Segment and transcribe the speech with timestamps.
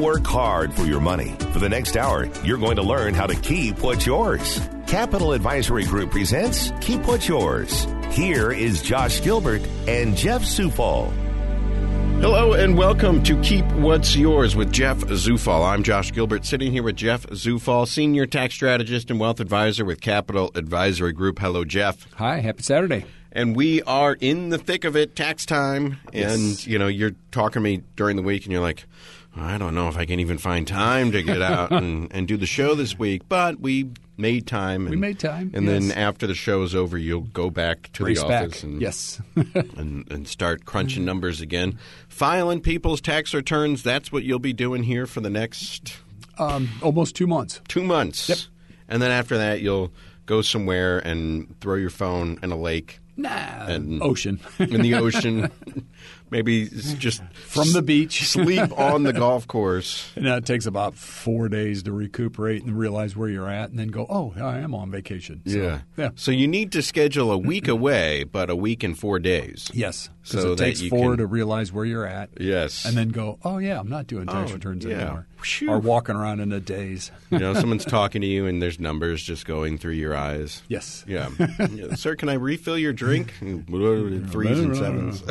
[0.00, 1.34] Work hard for your money.
[1.52, 4.60] For the next hour, you're going to learn how to keep what's yours.
[4.86, 7.86] Capital Advisory Group presents Keep What's Yours.
[8.10, 11.12] Here is Josh Gilbert and Jeff Zufall.
[12.20, 15.68] Hello and welcome to Keep What's Yours with Jeff Zufall.
[15.68, 20.00] I'm Josh Gilbert, sitting here with Jeff Zufall, Senior Tax Strategist and Wealth Advisor with
[20.00, 21.40] Capital Advisory Group.
[21.40, 22.10] Hello, Jeff.
[22.14, 23.04] Hi, happy Saturday.
[23.32, 25.98] And we are in the thick of it, tax time.
[26.14, 28.86] And, you know, you're talking to me during the week and you're like,
[29.38, 32.36] I don't know if I can even find time to get out and, and do
[32.36, 34.82] the show this week, but we made time.
[34.82, 38.04] And, We made time, And then after the show is over, you'll go back to
[38.04, 38.48] Race the back.
[38.48, 39.20] office and Yes.
[39.76, 41.78] and, and start crunching numbers again.
[42.08, 45.98] Filing people's tax returns, that's what you'll be doing here for the next
[46.38, 47.60] um, almost two months.
[47.68, 48.28] two months.
[48.30, 48.38] Yep.
[48.88, 49.92] And then after that, you'll
[50.24, 54.40] go somewhere and throw your phone in a lake, Nah, And- ocean.
[54.58, 55.50] in the ocean.
[56.30, 58.26] Maybe just From the beach.
[58.28, 60.10] sleep on the golf course.
[60.16, 63.88] and that takes about four days to recuperate and realize where you're at and then
[63.88, 65.42] go, oh, I am on vacation.
[65.46, 65.80] So, yeah.
[65.96, 66.10] Yeah.
[66.16, 69.70] So you need to schedule a week away, but a week and four days.
[69.72, 70.10] Yes.
[70.28, 72.30] Because So it takes four can- to realize where you're at.
[72.40, 72.84] Yes.
[72.84, 74.96] And then go, oh, yeah, I'm not doing tax Oh, returns yeah.
[74.96, 75.26] anymore.
[75.68, 77.12] Or walking around in a daze.
[77.30, 80.62] you know, someone's talking to you and there's numbers just going through your eyes.
[80.68, 81.04] yes.
[81.06, 81.28] Yeah.
[81.70, 83.34] Yeah, Sir, can I refill your drink?
[83.38, 85.22] Threes and sevens.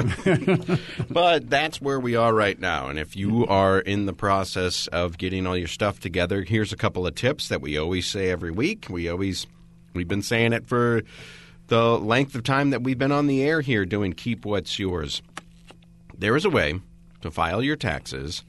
[1.10, 2.88] but that's where we are right now.
[2.90, 6.78] And if you are in the process of getting all your stuff together, here's a
[6.78, 8.88] couple of tips that we always say every week.
[8.90, 9.48] We always,
[9.94, 11.02] we've been saying it for
[11.68, 15.22] the length of time that we've been on the air here doing Keep What's Yours.
[16.18, 16.80] There is a way
[17.22, 18.44] to file your taxes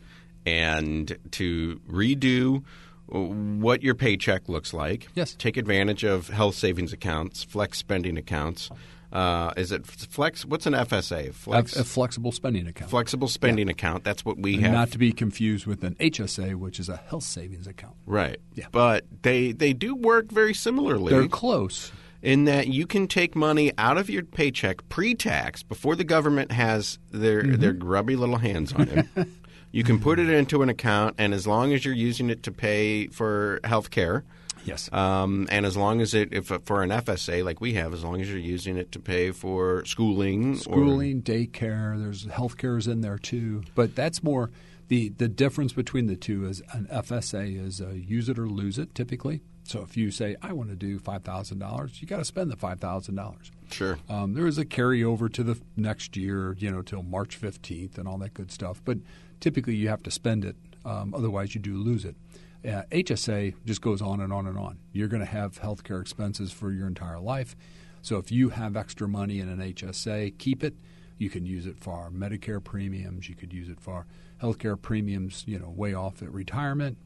[0.44, 2.62] and to redo
[3.08, 5.08] what your paycheck looks like.
[5.14, 5.34] Yes.
[5.38, 8.70] Take advantage of health savings accounts, flex spending accounts.
[9.12, 10.44] Uh, is it flex?
[10.44, 11.28] What's an FSA?
[11.28, 12.90] A, Flex, a flexible spending account.
[12.90, 14.02] flexible spending account.
[14.02, 14.72] That's what we have.
[14.72, 17.94] Not to be confused with an HSA, which is a health savings account.
[18.04, 18.38] right.
[18.54, 18.66] Yeah.
[18.72, 21.12] But they they do work very similarly.
[21.12, 21.92] They're close.
[22.26, 26.98] In that you can take money out of your paycheck pre-tax before the government has
[27.12, 27.60] their Mm-hmm.
[27.60, 29.28] their grubby little hands on it.
[29.70, 32.50] you can put it into an account, and as long as you're using it to
[32.50, 34.24] pay for health care,
[34.64, 34.92] Yes.
[34.92, 38.20] um, and as long as it, if for an FSA like we have, as long
[38.20, 41.96] as you're using it to pay for schooling, or- schooling, daycare.
[42.02, 44.50] There's health care is in there too, but that's more
[44.88, 48.78] the the difference between the two is an FSA is a use it or lose
[48.78, 49.42] it typically.
[49.66, 52.50] So if you say I want to do five thousand dollars, you got to spend
[52.50, 53.50] the five thousand dollars.
[53.70, 57.98] sure, Um, there is a carryover to the next year, you know, till March fifteenth
[57.98, 58.80] and all that good stuff.
[58.84, 58.98] But
[59.40, 60.56] typically, you have to spend it.
[60.84, 62.16] Um, otherwise, you do lose it.
[62.64, 64.78] Uh, HSA just goes on and on and on.
[64.92, 67.54] You're going to have healthcare expenses for your entire life.
[68.02, 70.74] So if you have extra money in an HSA, keep it.
[71.18, 73.28] You can use it for Medicare premiums.
[73.28, 74.06] You could use it for
[74.42, 75.44] healthcare premiums.
[75.46, 76.98] You know, way off at retirement.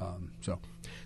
[0.00, 0.58] Um, so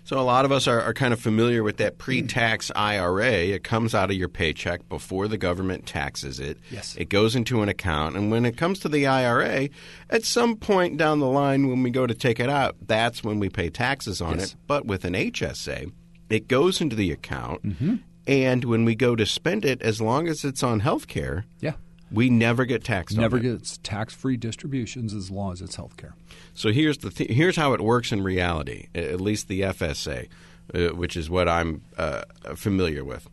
[0.03, 3.31] So a lot of us are, are kind of familiar with that pre-tax IRA.
[3.31, 6.57] It comes out of your paycheck before the government taxes it.
[6.71, 6.95] Yes.
[6.97, 9.69] It goes into an account, and when it comes to the IRA,
[10.09, 13.39] at some point down the line when we go to take it out, that's when
[13.39, 14.53] we pay taxes on Yes.
[14.53, 14.55] it.
[14.65, 15.91] But with an HSA,
[16.29, 17.95] it goes into the account, Mm-hmm.
[18.27, 21.73] and when we go to spend it, as long as it's on health care, yeah,
[22.11, 23.51] we never get taxed never on it.
[23.51, 26.13] gets tax free distributions as long as it's healthcare.
[26.53, 30.27] So here's the th- here's how it works in reality, at least the FSA,
[30.73, 32.23] uh, which is what I'm uh,
[32.55, 33.29] familiar with.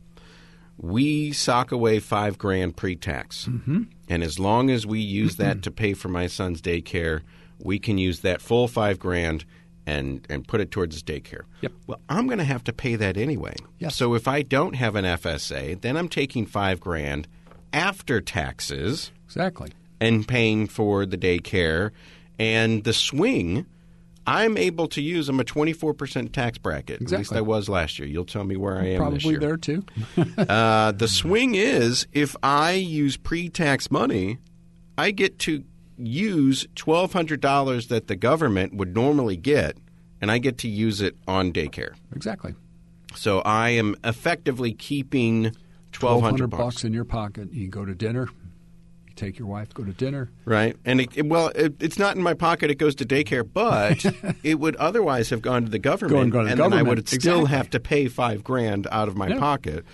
[0.79, 3.85] We sock away five grand pre-tax, mm-hmm.
[4.11, 7.23] and as long as we use that to pay for my son's daycare,
[7.59, 9.45] we can use that full five grand
[9.87, 11.43] and and put it towards his daycare.
[11.63, 11.73] Yep.
[11.87, 13.55] Well, I'm going to have to pay that anyway.
[13.79, 13.97] Yes.
[13.97, 17.29] So if I don't have an FSA, then I'm taking five grand
[17.73, 19.71] after taxes Exactly.
[20.01, 21.91] and paying for the daycare
[22.39, 23.67] and the swing
[24.27, 28.09] i'm able to use i'm a 24% tax bracket at least i was last year
[28.09, 29.85] you'll tell me where i am this Probably there too.
[30.39, 34.39] uh, the swing is if i use pre-tax money
[34.99, 35.65] i get to
[35.99, 39.77] use $1200 that the government would normally get
[40.21, 42.55] and i get to use it on daycare exactly.
[43.15, 45.55] so i am effectively keeping
[46.03, 47.53] 1200 bucks in your pocket.
[47.53, 48.29] You can go to dinner.
[49.09, 50.31] You take your wife, go to dinner.
[50.45, 52.71] Right, and it, it- well, it, it's not in my pocket.
[52.71, 54.05] It goes to daycare, but
[54.43, 56.67] it would otherwise have gone to the government, Go and go to the and then
[56.73, 56.89] I government.
[56.99, 59.39] would still have to pay five grand out of my Yeah.
[59.39, 59.85] pocket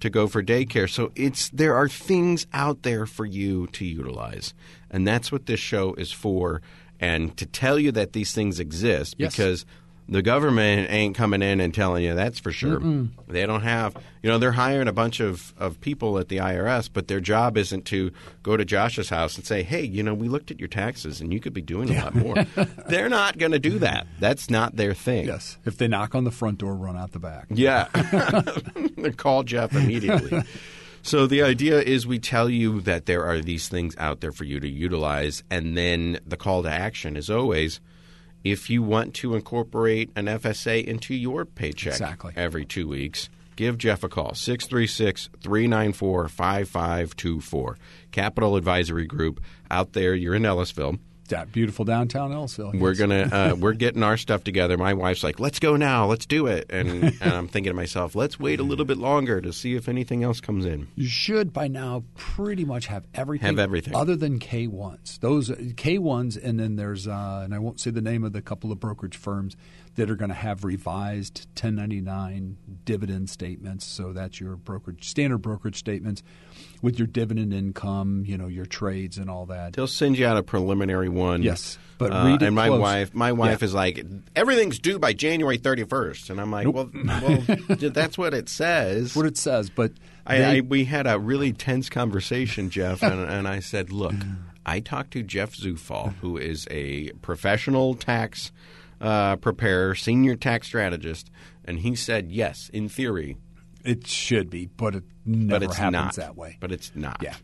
[0.00, 0.90] to go for daycare.
[0.90, 4.52] So it's there are things out there for you to utilize,
[4.90, 6.60] and that's what this show is for.
[6.98, 9.32] And to tell you that these things exist Yes.
[9.34, 9.66] because
[10.08, 12.80] the government ain't coming in and telling you that's for sure.
[13.28, 16.90] They don't have, you know, they're hiring a bunch of, of people at the IRS,
[16.92, 18.12] but their job isn't to
[18.42, 21.32] go to Josh's house and say, hey, you know, we looked at your taxes and
[21.32, 22.34] you could be doing a lot more.
[22.88, 24.06] they're not going to do that.
[24.18, 25.26] That's not their thing.
[25.26, 25.58] Yes.
[25.64, 27.46] If they knock on the front door, run out the back.
[27.50, 27.88] Yeah.
[28.96, 30.42] They call Jeff immediately.
[31.02, 34.44] So the idea is we tell you that there are these things out there for
[34.44, 37.80] you to utilize, and then the call to action is always
[38.44, 42.32] if you want to incorporate an FSA into your paycheck Exactly.
[42.36, 47.78] every two weeks, give Jeff a call 636 394 5524.
[48.10, 49.40] Capital Advisory Group
[49.70, 50.14] out there.
[50.14, 50.98] You're in Ellisville.
[51.32, 52.78] That beautiful downtown Ellisville.
[52.78, 54.76] We're gonna uh, we're getting our stuff together.
[54.76, 58.14] My wife's like, "Let's go now, let's do it," and, and I'm thinking to myself,
[58.14, 61.54] "Let's wait a little bit longer to see if anything else comes in." You should
[61.54, 63.46] by now pretty much have everything.
[63.46, 63.94] Have everything.
[63.94, 65.16] other than K ones.
[65.22, 68.42] Those K ones, and then there's uh, and I won't say the name of the
[68.42, 69.56] couple of brokerage firms
[69.94, 73.86] that are going to have revised 1099 dividend statements.
[73.86, 76.22] So that's your brokerage standard brokerage statements
[76.80, 79.74] with your dividend income, you know, your trades and all that.
[79.74, 81.21] They'll send you out a preliminary one.
[81.42, 82.80] Yes, but Uh, and my close.
[82.80, 83.66] wife, my wife Yeah.
[83.66, 84.04] is like,
[84.34, 87.38] everything's due by January 31st, and I'm like, well, well,
[87.78, 89.14] that's what it says.
[89.14, 89.92] what it says, but
[90.26, 94.14] I, they- I, we had a really tense conversation, Jeff, and, and I said, "Look,
[94.66, 98.52] I talked to Jeff Zufall, who is a professional tax
[99.00, 101.30] uh, preparer, senior tax strategist,
[101.64, 103.36] and he said, yes, in theory,
[103.84, 106.56] it should be, but it never but it's happens not that way.
[106.60, 107.18] But it's not.
[107.20, 107.34] Yeah.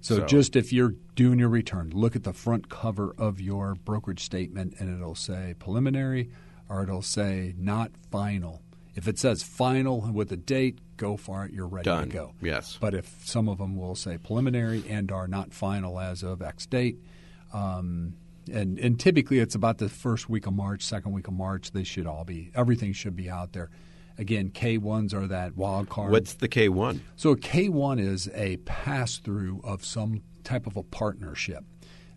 [0.00, 3.74] So, So- just if you're doing your return, look at the front cover of your
[3.74, 6.30] brokerage statement and it'll say preliminary
[6.68, 8.62] or it'll say not final.
[8.94, 11.52] If it says final with a date, go for it.
[11.52, 12.08] You're ready Done.
[12.08, 12.34] to go.
[12.42, 12.76] Yes.
[12.80, 16.66] But if some of them will say preliminary and are not final as of X
[16.66, 16.98] date,
[17.52, 18.14] um,
[18.50, 21.70] and and typically it's about the first week of March, second week of March.
[21.70, 23.70] They should all be everything should be out there.
[24.18, 26.10] Again, K ones are that wild card.
[26.10, 27.02] What's the K one?
[27.16, 31.64] So a K1 is a pass through of some type of a partnership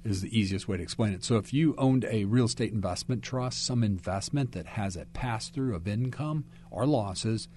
[0.03, 1.23] is the easiest way to explain it.
[1.23, 5.49] So if you owned a real estate investment trust, some investment that has a pass
[5.49, 7.47] through of income or losses,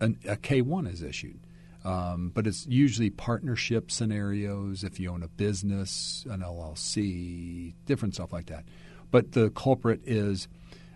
[0.00, 1.40] an, a K1 is issued.
[1.84, 8.32] Um, but it's usually partnership scenarios if you own a business, an LLC, different stuff
[8.32, 8.64] like that.
[9.10, 10.48] But the culprit is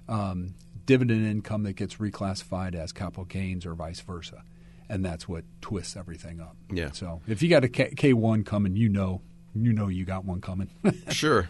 [0.08, 0.55] um,
[0.88, 4.43] dividend income that gets reclassified as capital gains or vice versa.
[4.88, 6.56] And that's what twists everything up.
[6.73, 6.93] Yeah.
[6.93, 9.20] So if you got a K- K1 coming, you know,
[9.55, 10.70] you know you got one coming.
[11.11, 11.46] Sure.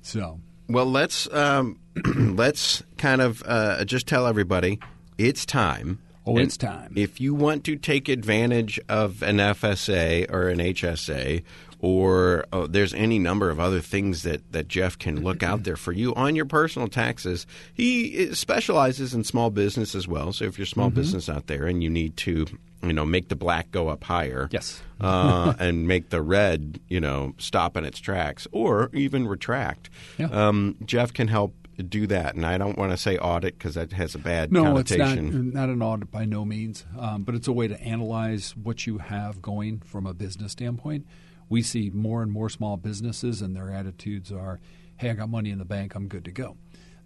[0.00, 0.40] so
[0.70, 1.78] Well, let's um,
[2.16, 4.80] let's kind of uh, just tell everybody
[5.18, 5.98] it's time.
[6.28, 6.92] Oh, And it's time.
[6.96, 11.42] If you want to take advantage of an FSA or an HSA,
[11.80, 15.76] or oh, there's any number of other things that, that Jeff can look out there
[15.76, 17.46] for you on your personal taxes.
[17.72, 20.32] He specializes in small business as well.
[20.32, 20.96] So if you're a small Mm-hmm.
[20.96, 22.46] business out there and you need to,
[22.82, 24.82] you know, make the black go up higher, Yes.
[25.00, 29.88] uh, and make the red, you know, stop in its tracks or even retract.
[30.18, 30.26] Yeah.
[30.32, 33.92] Um, Jeff can help do that, and I don't want to say audit because that
[33.92, 35.50] has a bad No, it's not, connotation.
[35.52, 38.98] not an audit by no means, um, but it's a way to analyze what you
[38.98, 41.06] have going from a business standpoint.
[41.48, 44.60] We see more and more small businesses, and their attitudes are,
[44.96, 46.56] hey, I got money in the bank, I'm good to go.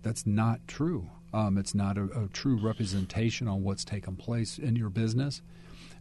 [0.03, 1.11] That's not true.
[1.33, 5.43] Um, it's not a, a true representation on what's taken place in your business.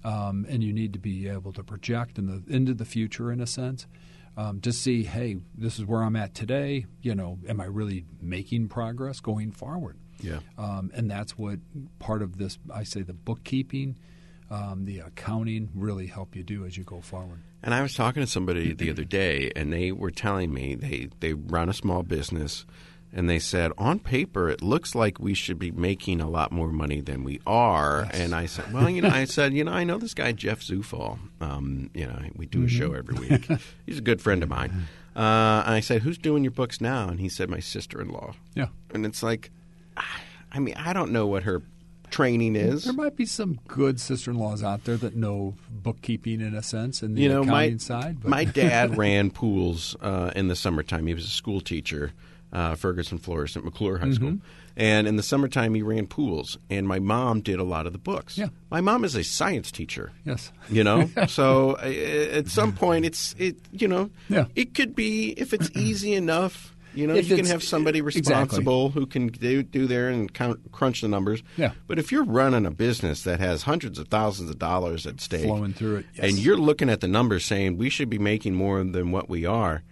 [0.03, 3.39] Um, and you need to be able to project in the into the future, in
[3.39, 3.85] a sense,
[4.37, 6.85] um, to see, hey, this is where I'm at today.
[7.01, 9.97] You know, am I really making progress going forward?
[10.19, 10.39] Yeah.
[10.57, 11.59] Um, and that's what
[11.99, 13.97] part of this, I say, the bookkeeping,
[14.49, 17.39] um, the accounting really help you do as you go forward.
[17.63, 21.09] And I was talking to somebody the other day, and they were telling me they,
[21.19, 22.65] they run a small business,
[23.13, 26.71] and they said, on paper, it looks like we should be making a lot more
[26.71, 28.07] money than we are.
[28.11, 30.61] And I said, well, you know, I said, you know, I know this guy, Jeff
[30.61, 31.19] Zufall.
[31.41, 33.49] Um, you know, we do a show every week.
[33.85, 34.87] He's a good friend of mine.
[35.15, 37.09] Uh, and I said, who's doing your books now?
[37.09, 38.33] And he said, my sister in law.
[38.55, 38.67] Yeah.
[38.93, 39.51] And it's like,
[40.51, 41.61] I mean, I don't know what her
[42.11, 42.83] training is.
[42.83, 47.17] There might be some good sister-in-laws out there that know bookkeeping in a sense and
[47.17, 48.21] the you know, accounting my side.
[48.21, 51.07] But my dad ran pools uh, in the summertime.
[51.07, 52.11] He was a school teacher,
[52.53, 54.37] uh, Ferguson-Florissant at McCluer High School.
[54.77, 57.99] And in the summertime, he ran pools, and my mom did a lot of the
[57.99, 58.37] books.
[58.37, 58.47] Yeah.
[58.69, 60.11] My mom is a science teacher.
[60.25, 60.51] Yes.
[60.69, 63.57] You know, so at some point, it's it.
[63.73, 64.45] You know, Yeah.
[64.55, 66.73] it could be if it's easy enough.
[66.93, 68.19] You know, If you can have somebody exactly.
[68.33, 71.41] responsible who can do, do there and count, crunch the numbers.
[71.55, 71.71] Yeah.
[71.87, 75.45] But if you're running a business that has hundreds of thousands of dollars at stake,
[75.45, 76.29] Flowing through it, yes.
[76.29, 79.45] and you're looking at the numbers saying we should be making more than what we
[79.45, 79.83] are,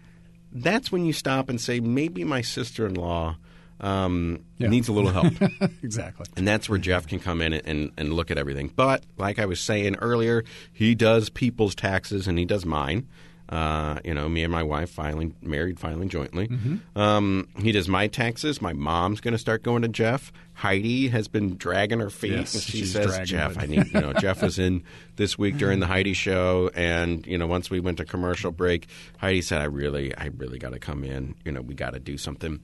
[0.52, 3.36] that's when you stop and say maybe my sister-in-law
[3.82, 4.68] um, Yeah.
[4.68, 5.34] needs a little help.
[5.84, 6.26] exactly.
[6.36, 8.72] And that's where Jeff can come in and, and look at everything.
[8.76, 13.08] But like I was saying earlier, he does people's taxes and he does mine.
[13.50, 16.48] Uh, you know, me and my wife filing, married, filing jointly.
[16.96, 18.62] Um, he does my taxes.
[18.62, 20.32] My mom's going to start going to Jeff.
[20.54, 24.44] Heidi has been dragging her feet, Yes, she says, "Jeff, I need." You know, Jeff
[24.44, 24.84] was in
[25.16, 28.88] this week during the Heidi show, and you know, once we went to commercial break,
[29.18, 31.34] Heidi said, "I really, I really got to come in.
[31.44, 32.60] You know, we got to do something."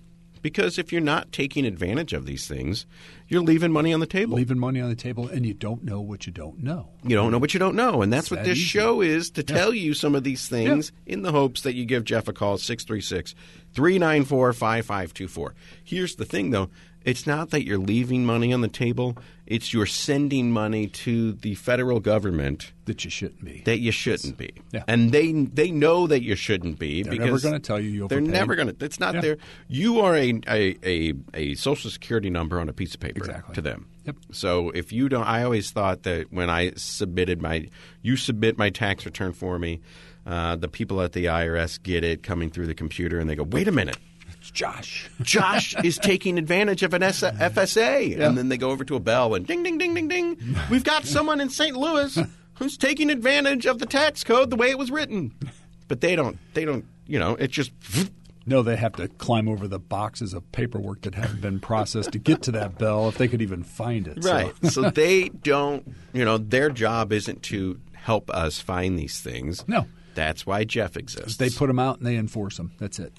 [0.46, 2.86] Because if you're not taking advantage of these things,
[3.28, 4.36] you're leaving money on the table.
[4.36, 6.90] Leaving money on the table, and you don't know what you don't know.
[7.04, 8.04] You don't know what you don't know.
[8.04, 8.68] And that's what that this easy.
[8.68, 12.04] show is to tell you some of these things in the hopes that you give
[12.04, 13.34] Jeff a call, 636
[13.74, 15.56] 394 5524.
[15.84, 16.70] Here's the thing, though
[17.06, 21.56] it's not that you're leaving money on the table, it's you're sending money to the
[21.56, 23.62] federal government That you shouldn't be.
[23.66, 24.52] that you shouldn't be.
[24.74, 24.84] Yeah.
[24.88, 27.90] And they they know that you shouldn't be because They're because never gonna tell you
[27.90, 28.86] you They're never going to.
[28.86, 29.22] It's not Yeah.
[29.22, 29.38] there.
[29.68, 33.56] You are a, a a a social security number on a piece of paper Exactly.
[33.56, 33.88] to them.
[34.06, 34.16] Yep.
[34.32, 37.70] So if you don't, I always thought that when I submitted my,
[38.04, 39.82] you submit my tax return for me.
[40.28, 43.44] Uh, the people at the IRS get it coming through the computer, and they go,
[43.44, 43.98] "Wait a minute."
[44.56, 45.10] It's Josh.
[45.22, 48.20] Josh is taking advantage of an S- FSA.
[48.20, 50.38] And then they go over to a bell and ding, ding, ding, ding, ding.
[50.70, 51.76] We've got someone in St.
[51.76, 52.18] Louis
[52.56, 55.34] who's taking advantage of the tax code the way it was written.
[55.88, 57.72] But they don't, they don't, you know, it's just,
[58.46, 62.20] No, they have to climb over the boxes of paperwork that haven't been processed to
[62.20, 64.24] get to that bell if they could even find it.
[64.24, 64.54] So- right.
[64.72, 69.68] So they don't, you know, their job isn't to help us find these things.
[69.68, 69.86] No.
[70.14, 71.38] That's why Jeff exists.
[71.38, 72.72] They put them out and they enforce them.
[72.80, 73.12] That's it.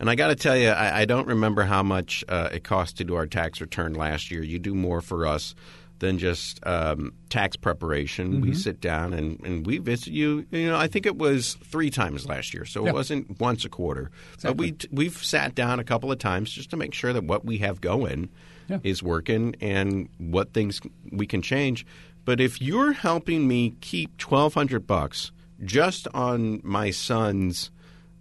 [0.00, 2.96] And I got to tell you, I, I don't remember how much uh, it cost
[2.96, 4.42] to do our tax return last year.
[4.42, 5.54] You do more for us
[5.98, 8.32] than just um, tax preparation.
[8.32, 8.40] Mm-hmm.
[8.40, 10.46] We sit down and, and we visit you.
[10.50, 13.68] You know, I think it was three times last year, so it wasn't once a
[13.68, 14.10] quarter.
[14.42, 17.44] But we we've sat down a couple of times just to make sure that what
[17.44, 18.30] we have going
[18.68, 18.78] Yeah.
[18.82, 20.80] is working and what things
[21.12, 21.84] we can change.
[22.24, 27.70] But if you're helping me keep twelve hundred bucks just on my son's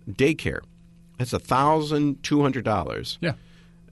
[0.10, 0.60] daycare,
[1.20, 3.20] that's a thousand two hundred dollars.
[3.22, 3.34] Yeah.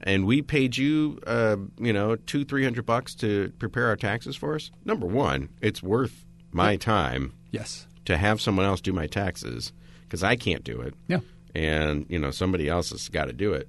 [0.01, 4.35] And we paid you, uh, you know, two three hundred bucks to prepare our taxes
[4.35, 4.71] for us.
[4.85, 7.85] Number one, it's worth my time Yes.
[8.05, 10.95] to have someone else do my taxes because I can't do it.
[11.07, 11.19] Yeah.
[11.53, 13.67] And you know somebody else has got to do it.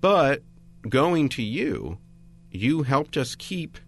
[0.00, 0.42] But
[0.88, 1.98] going to you,
[2.50, 3.78] you helped us keep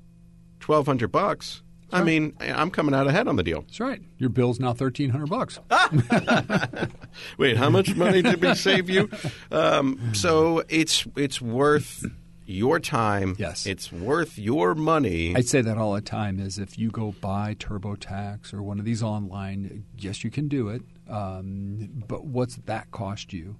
[0.61, 1.62] twelve hundred bucks.
[1.92, 3.62] I mean, I'm coming out ahead on the deal.
[3.62, 4.00] That's right.
[4.18, 5.58] Your bill's now thirteen hundred bucks.
[7.38, 9.11] Wait, how much money did we save you?
[9.50, 12.04] Um, so it's it's worth
[12.46, 13.37] your time.
[13.38, 13.66] Yes.
[13.66, 15.34] it's worth your money.
[15.37, 16.40] I say that all the time.
[16.40, 20.68] Is if you go buy TurboTax or one of these online, yes, you can do
[20.68, 20.82] it.
[21.08, 23.56] Um, but what's that cost you?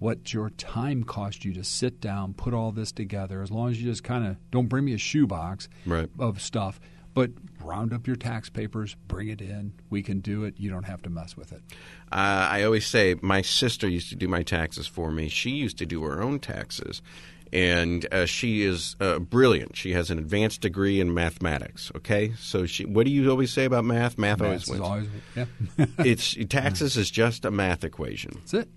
[0.00, 3.40] What's your time cost you to sit down, put all this together?
[3.42, 6.10] As long as you just kind of don't bring me a shoebox Right.
[6.18, 6.80] of stuff,
[7.14, 7.30] but
[7.62, 9.72] round up your tax papers, bring it in.
[9.88, 10.54] We can do it.
[10.58, 11.62] You don't have to mess with it.
[12.12, 15.28] Uh, I always say my sister used to do my taxes for me.
[15.28, 17.00] She used to do her own taxes,
[17.52, 19.76] and uh, she is uh, brilliant.
[19.76, 21.90] She has an advanced degree in mathematics.
[21.96, 22.84] Okay, so she.
[22.84, 24.18] What do you always say about math?
[24.18, 24.82] Math always Maths wins.
[24.82, 25.86] always- yeah.
[26.04, 28.32] it's taxes is just a math equation.
[28.40, 28.68] That's it.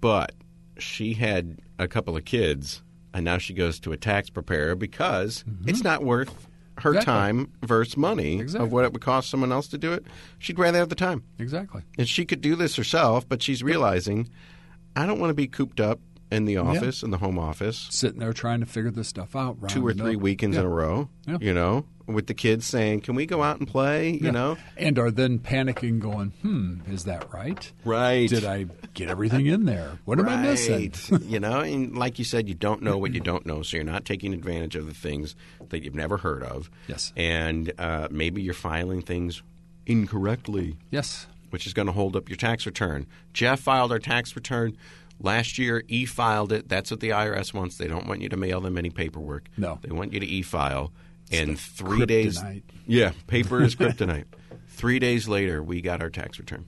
[0.00, 0.32] But
[0.78, 2.82] she had a couple of kids,
[3.12, 6.46] and now she goes to a tax preparer because it's not worth
[6.80, 6.90] her.
[6.90, 7.12] Exactly.
[7.12, 8.66] time versus money Exactly.
[8.66, 10.04] of what it would cost someone else to do it.
[10.38, 11.22] She'd rather have the time.
[11.38, 11.82] Exactly.
[11.98, 14.28] And she could do this herself, but she's realizing
[14.96, 16.00] I don't want to be cooped up
[16.32, 19.56] in the office, in the home office, Sitting there trying to figure this stuff out.
[19.68, 20.20] two or three up.
[20.22, 20.60] weekends Yeah.
[20.62, 21.38] in a row, Yeah.
[21.40, 24.10] you know, with the kids saying, Can we go out and play?
[24.10, 24.30] You Yeah.
[24.30, 24.56] know?
[24.76, 27.70] and are then panicking, going, "Hmm, is that right?
[27.84, 28.28] Right.
[28.28, 29.98] Did I get everything in there?
[30.04, 33.20] What am I missing?" You know, and like you said, you don't know what you
[33.20, 35.34] don't know, so you're not taking advantage of the things
[35.68, 36.70] that you've never heard of.
[36.88, 37.12] Yes.
[37.16, 39.42] And uh, maybe you're filing things
[39.86, 40.76] incorrectly.
[40.90, 43.06] yes, which is going to hold up your tax return.
[43.32, 44.76] Jeff filed our tax return
[45.20, 45.82] last year.
[45.88, 46.68] E filed it.
[46.68, 47.76] That's what the IRS wants.
[47.76, 49.48] They don't want you to mail them any paperwork.
[49.56, 49.78] No.
[49.82, 50.92] they want you to e file.
[51.30, 52.42] And three days,
[52.86, 54.24] yeah, paper is kryptonite.
[54.68, 56.66] three days later, we got our tax return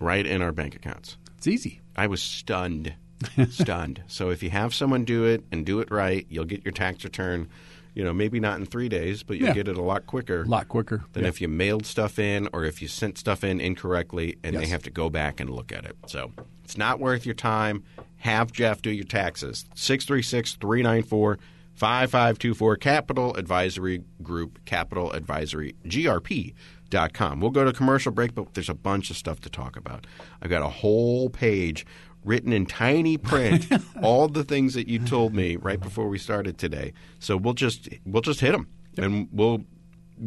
[0.00, 1.16] right in our bank accounts.
[1.36, 1.80] it's easy.
[1.96, 2.94] I was stunned.
[3.48, 4.02] stunned.
[4.08, 7.02] So if you have someone do it and do it right, you'll get your tax
[7.04, 7.48] return.
[7.94, 9.54] You know, maybe not in three days, but you'll Yeah.
[9.54, 10.42] get it a lot quicker.
[10.42, 11.04] A lot quicker.
[11.14, 11.30] than Yeah.
[11.30, 14.82] if you mailed stuff in or if you sent stuff in incorrectly and they have
[14.82, 15.96] to go back and look at it.
[16.06, 17.84] So it's not worth your time.
[18.18, 19.64] Have Jeff do your taxes.
[19.74, 21.38] 636 394
[21.76, 27.40] 5524 Capital Advisory Group, Capital Advisory GRP.com.
[27.40, 30.06] We'll go to commercial break, but there's a bunch of stuff to talk about.
[30.40, 31.84] I've got a whole page
[32.24, 33.66] written in tiny print
[34.02, 36.92] all the things that you told me right before we started today.
[37.18, 39.60] So we'll just we'll just hit them and we'll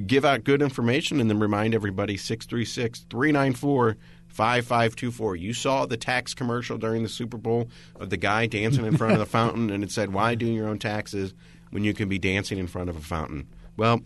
[0.05, 3.97] give out good information and then remind everybody 636 394
[4.39, 5.35] 5524.
[5.35, 7.69] You saw the tax commercial during the Super Bowl
[7.99, 10.69] of the guy dancing in front of the fountain, and it said, Why do your
[10.69, 11.33] own taxes
[11.71, 13.47] when you can be dancing in front of a fountain?
[13.75, 14.01] Well,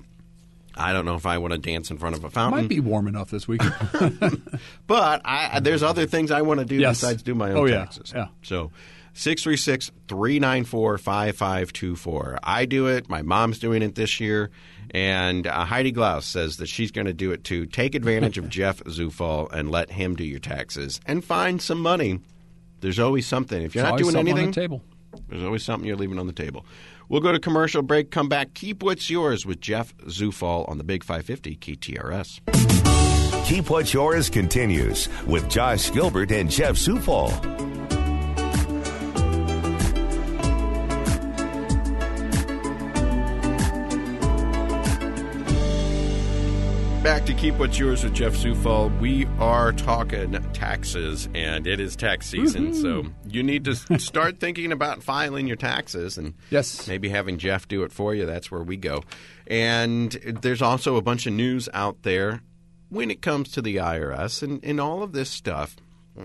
[0.76, 2.80] I don't know if I want to dance in front of a fountain, Might be
[2.80, 3.62] warm enough this week.
[4.88, 7.00] but I, there's other things I want to do Yes.
[7.02, 7.78] besides do my own Oh, yeah.
[7.86, 8.12] taxes.
[8.16, 8.28] Yeah.
[8.42, 8.72] So
[9.14, 12.40] 636 394 5524.
[12.44, 13.10] I do it.
[13.10, 14.50] My mom's doing it this year.
[14.92, 17.66] And uh, Heidi Glaus says that she's going to do it too.
[17.66, 22.20] Take advantage of Jeff Zufall and let him do your taxes and find some money.
[22.82, 23.62] There's always something.
[23.62, 24.82] If you're There's not doing anything, on the table.
[25.30, 26.66] there's always something you're leaving on the table.
[27.10, 30.84] We'll go to commercial break, come back, keep what's yours with Jeff Zufall on the
[30.84, 32.40] Big 550 KTRS.
[33.46, 37.30] Keep What's Yours continues with Josh Gilbert and Jeff Zufall.
[47.04, 48.98] Back to Keep What's Yours with Jeff Zufall.
[49.02, 54.72] We are talking taxes, and it is tax season, so you need to start thinking
[54.72, 56.88] about filing your taxes and Yes.
[56.88, 58.26] maybe having Jeff do it for you.
[58.26, 59.04] That's where we go.
[59.48, 62.42] And there's also a bunch of news out there
[62.88, 65.76] when it comes to the IRS and, and all of this stuff.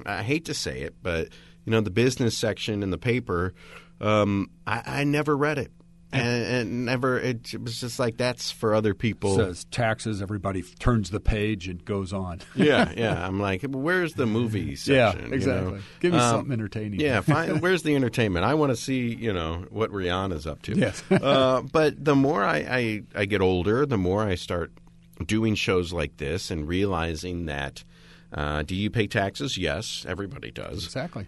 [0.06, 1.28] I hate to say it, but
[1.64, 3.52] you know the business section in the paper,
[4.00, 5.72] um, I, I never read it.
[6.10, 9.36] And, and never, it was just like that's for other people.
[9.36, 10.22] Says taxes.
[10.22, 12.40] Everybody turns the page and goes on.
[12.54, 13.26] yeah, yeah.
[13.26, 15.28] I'm like, where's the movie Yeah, section?
[15.28, 15.72] you exactly.
[15.74, 15.78] know?
[16.00, 17.00] Give me Um, something entertaining.
[17.00, 17.58] Yeah, fine.
[17.60, 18.46] where's the entertainment?
[18.46, 20.78] I want to see, you know, what Rihanna's up to.
[20.78, 21.02] Yes.
[21.10, 24.72] uh, but the more I, I, I get older, the more I start
[25.26, 27.84] doing shows like this and realizing that
[28.32, 29.58] uh, do you pay taxes?
[29.58, 30.84] Yes, everybody does.
[30.84, 31.26] exactly.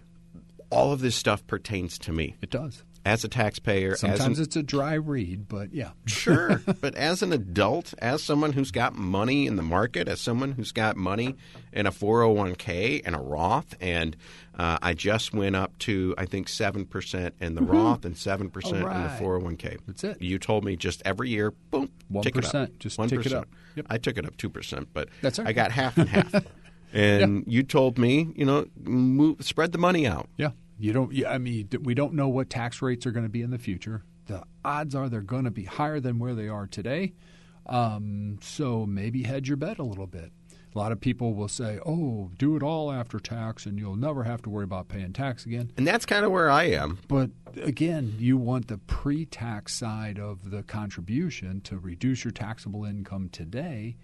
[0.71, 2.83] All of this stuff pertains to me It does.
[3.05, 3.95] As a taxpayer.
[3.95, 5.91] Sometimes an, it's a dry read, but yeah.
[6.05, 10.51] Sure, but as an adult, as someone who's got money in the market, as someone
[10.51, 11.35] who's got money
[11.73, 14.15] in a 401k and a Roth, and
[14.55, 18.49] uh, I just went up to I think seven percent in the Roth and seven
[18.49, 19.79] percent in the 401k.
[19.87, 20.21] That's it.
[20.21, 21.89] You told me just every year, boom,
[22.21, 22.53] tick it up.
[22.53, 23.33] 1%, just tick it 1%.
[23.33, 23.47] up.
[23.75, 23.87] Yep.
[23.89, 26.45] I took it up two percent, but That's all I got half and half.
[26.93, 30.27] And you told me, you know, move, spread the money out.
[30.37, 30.51] Yeah.
[30.81, 31.25] You don't.
[31.27, 34.03] I mean, we don't know what tax rates are going to be in the future.
[34.25, 37.13] The odds are they're going to be higher than where they are today.
[37.67, 40.31] Um, so maybe hedge your bet a little bit.
[40.73, 44.23] A lot of people will say, "Oh, do it all after tax, and you'll never
[44.23, 46.97] have to worry about paying tax again." And that's kind of where I am.
[47.07, 47.29] But
[47.61, 53.97] again, you want the pre-tax side of the contribution to reduce your taxable income today,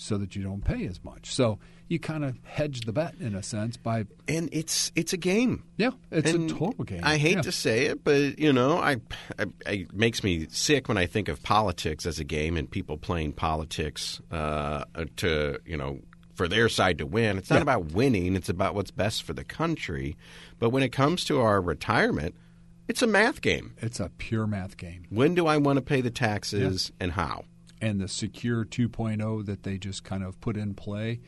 [0.00, 1.32] so that you don't pay as much.
[1.34, 1.58] So
[1.88, 5.64] you kind of hedge the bet in a sense by And it's it's a game.
[5.76, 7.00] yeah, it's And a total game.
[7.02, 7.42] I hate Yeah.
[7.42, 8.96] to say it, but you know, I,
[9.38, 12.96] I, it makes me sick when I think of politics as a game and people
[12.96, 14.84] playing politics uh,
[15.16, 15.98] to you know
[16.34, 17.36] for their side to win.
[17.36, 17.62] It's not Yeah.
[17.62, 20.16] about winning; it's about what's best for the country.
[20.58, 22.34] But when it comes to our retirement,
[22.88, 23.74] it's a math game.
[23.82, 25.04] It's a pure math game.
[25.10, 27.44] When do I want to pay the taxes and how?
[27.80, 31.20] And the Secure 2.0 that they just kind of put in play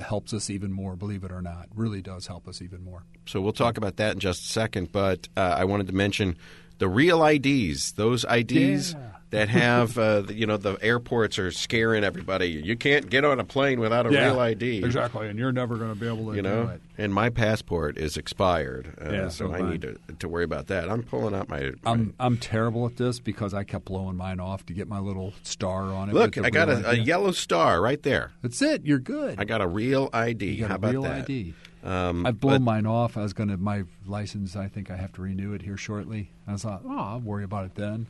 [0.00, 1.68] helps us even more, believe it or not.
[1.74, 3.04] Really does help us even more.
[3.26, 4.90] So we'll talk about that in just a second.
[4.92, 6.36] But uh, I wanted to mention
[6.78, 9.11] the real IDs, those IDs Yeah.
[9.32, 12.46] That have, uh, the- you know, the airports are scaring everybody.
[12.46, 14.84] You can't get on a plane without a real ID.
[14.84, 15.28] Exactly.
[15.28, 16.80] And you're never going to be able to You do know, it.
[16.98, 20.68] and my passport is expired, uh, Yeah, so so I need to, to worry about
[20.68, 20.88] that.
[20.88, 21.72] I'm pulling out my.
[21.82, 25.00] my- I'm I'm terrible at this because I kept blowing mine off to get my
[25.00, 26.14] little star on it.
[26.14, 28.30] look, I got a, a yellow star right there.
[28.42, 28.84] That's it.
[28.84, 29.40] You're good.
[29.40, 30.46] I got a real ID.
[30.52, 31.22] you got How a about real that?
[31.22, 31.54] ID.
[31.84, 33.16] Um, I've blown but- mine off.
[33.16, 34.54] I was going to my license.
[34.56, 36.30] I think I have to renew it here shortly.
[36.46, 38.06] I thought, oh, I'll worry about it then.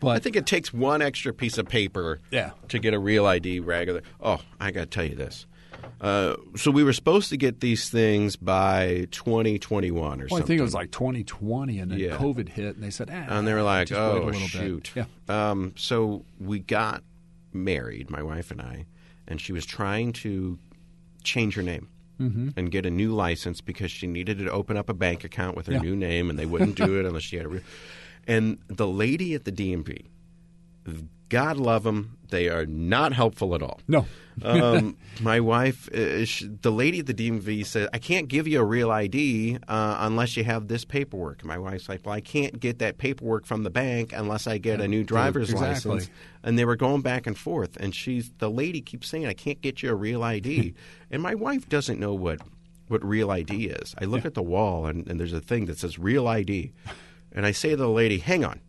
[0.00, 2.50] But I think it takes one extra piece of paper Yeah.
[2.68, 4.02] to get a real ID regular.
[4.20, 5.46] Oh, I got to tell you this.
[6.00, 10.58] Uh, so we were supposed to get these things by 2021 or well, I think
[10.58, 12.16] it was like 2020, and then Yeah.
[12.16, 15.04] COVID hit, and they said, ah, and they were like, "Oh little bit." shoot!" Yeah.
[15.28, 17.02] Um, so we got
[17.52, 18.86] married, my wife and I,
[19.28, 20.58] and she was trying to
[21.22, 21.88] change her name.
[22.16, 25.66] and get a new license because she needed to open up a bank account with
[25.66, 25.80] her Yeah.
[25.80, 27.62] new name, and they wouldn't do it unless she had a real.
[28.26, 30.06] And the lady at the DMV,
[31.28, 33.80] God love them, they are not helpful at all.
[33.88, 34.06] No.
[34.42, 38.60] um, my wife, uh, sh the lady at the DMV said, I can't give you
[38.60, 41.40] a real ID uh, unless you have this paperwork.
[41.40, 44.58] And my wife's like, Well, I can't get that paperwork from the bank unless I
[44.58, 45.92] get a new driver's exactly.
[45.92, 46.10] license.
[46.42, 47.76] And they were going back and forth.
[47.78, 50.74] And she's the lady keeps saying, I can't get you a real ID.
[51.10, 52.40] and my wife doesn't know what,
[52.88, 53.94] what real ID is.
[54.00, 56.72] I look at the wall and, and there's a thing that says real ID.
[57.34, 58.60] And I say to the lady, Hang on,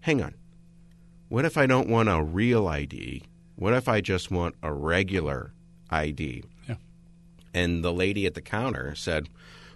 [0.00, 0.34] hang on.
[1.28, 3.24] What if I don't want a real ID?
[3.56, 5.52] What if I just want a regular
[5.90, 6.44] ID?
[6.68, 6.76] Yeah.
[7.52, 9.28] And the lady at the counter said,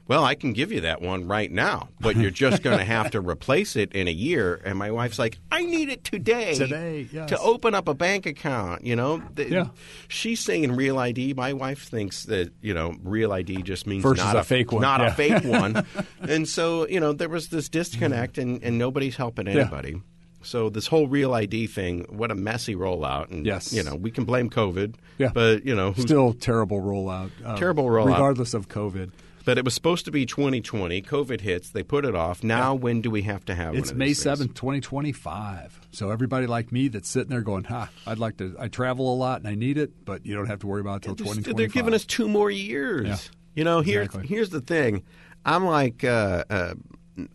[0.09, 3.13] Well, I can give you that one right now, but you're just going to have
[3.13, 4.61] to replace it in a year.
[4.65, 6.55] And my wife's like, I need it today.
[6.55, 7.29] Today, yes.
[7.31, 9.23] To open up a bank account, you know?
[9.37, 9.69] Yeah.
[10.09, 11.35] She's saying real ID.
[11.35, 14.83] My wife thinks that, you know, real ID just means Versus not a fake one.
[14.83, 15.07] Not Yeah.
[15.07, 15.87] a fake one.
[16.21, 20.03] and so, you know, there was this disconnect and, and nobody's helping anybody.
[20.45, 23.31] So this whole real ID thing, what a messy rollout.
[23.31, 23.73] And, Yes.
[23.73, 24.97] you know, we can blame COVID.
[25.17, 25.31] Yeah.
[25.33, 27.31] But, you know, Still terrible rollout.
[27.45, 28.07] uh, Terrible rollout.
[28.07, 29.13] Regardless of COVID.
[29.45, 31.03] But it was supposed to be 2020.
[31.03, 31.71] COVID hits.
[31.71, 32.43] They put it off.
[32.45, 33.79] Now, when do we have to have it?
[33.79, 35.81] It's May these seventh, 2025.
[35.91, 39.17] So everybody like me that's sitting there going, ha, I'd like to, I travel a
[39.17, 41.35] lot and I need it, but you don't have to worry about it until They're-
[41.35, 41.57] 2025.
[41.57, 43.07] They're giving us two more years.
[43.09, 43.17] Yeah.
[43.55, 44.29] You know, here's Exactly.
[44.29, 45.03] here's the thing.
[45.45, 46.75] I'm like, uh, uh,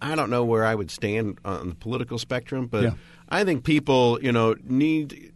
[0.02, 2.94] I don't know where I would stand on the political spectrum, but Yeah.
[3.30, 5.34] I think people, you know, need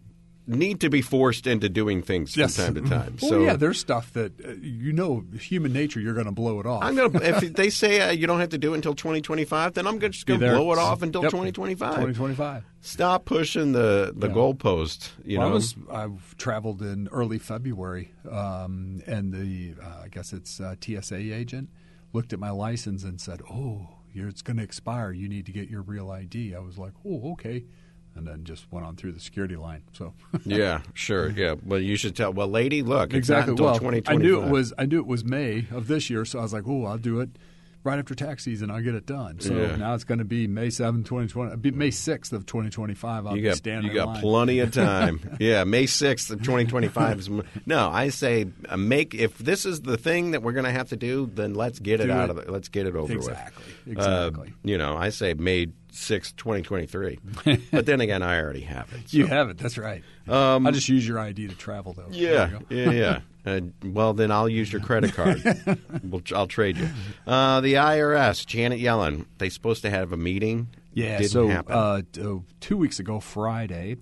[0.47, 2.55] need to be forced into doing things Yes.
[2.57, 3.17] from time to time.
[3.21, 6.59] Well, so yeah, there's stuff that, uh, you know, human nature, you're going to blow
[6.59, 6.83] it off.
[6.83, 7.19] I'm gonna.
[7.21, 10.09] If they say uh, you don't have to do it until 2025, then I'm gonna-
[10.09, 11.31] just going to blow it off until Yep.
[11.31, 11.89] 2025.
[11.91, 12.63] 2025.
[12.81, 14.33] Stop pushing the the Yeah.
[14.33, 15.09] goalpost.
[15.23, 20.07] You Well, I know, was I've traveled in early February, um, and the uh, I
[20.07, 21.69] guess it's uh, TSA agent
[22.13, 25.11] looked at my license and said, "Oh, it's going to expire.
[25.11, 27.63] You need to get your real ID." I was like, "Oh, okay,"
[28.15, 29.83] and then just went on through the security line.
[29.93, 30.13] So
[30.45, 31.55] yeah, sure, yeah.
[31.65, 32.33] Well, you should tell.
[32.33, 33.53] Well, lady, look, it's exactly.
[33.53, 34.15] Well, 2025.
[34.15, 36.53] I knew it was I knew it was May of this year, so I was
[36.53, 37.29] like, "Oh, I'll do it."
[37.83, 39.39] Right after tax season, I'll get it done.
[39.39, 39.75] So Yeah.
[39.75, 43.25] now it's going to be May seventh, 2020, May 6th of 2025.
[43.25, 44.21] I'll You be got standing you got line.
[44.21, 45.19] plenty of time.
[45.39, 47.29] yeah, May sixth of twenty twenty five is.
[47.65, 50.89] No, I say uh, make if this is the thing that we're going to have
[50.89, 52.31] to do, then let's get it out it.
[52.31, 52.49] of it.
[52.51, 53.63] Let's get it over Exactly.
[53.87, 53.97] with.
[53.97, 54.47] Exactly.
[54.49, 57.17] Uh, you know, I say May sixth, twenty twenty three.
[57.71, 59.09] But then again, I already have it.
[59.09, 59.57] so- You have it.
[59.57, 60.03] That's right.
[60.27, 62.05] Um, I'll just use your ID to travel, though.
[62.11, 63.19] Yeah, yeah, yeah.
[63.45, 65.41] Uh, well, then I'll use your credit card.
[66.03, 66.89] we'll, I'll trade you.
[67.25, 70.67] Uh, the IRS, Janet Yellen, they supposed to have a meeting.
[70.93, 71.17] Yeah.
[71.17, 73.97] Didn't so uh, uh, two weeks ago, Friday,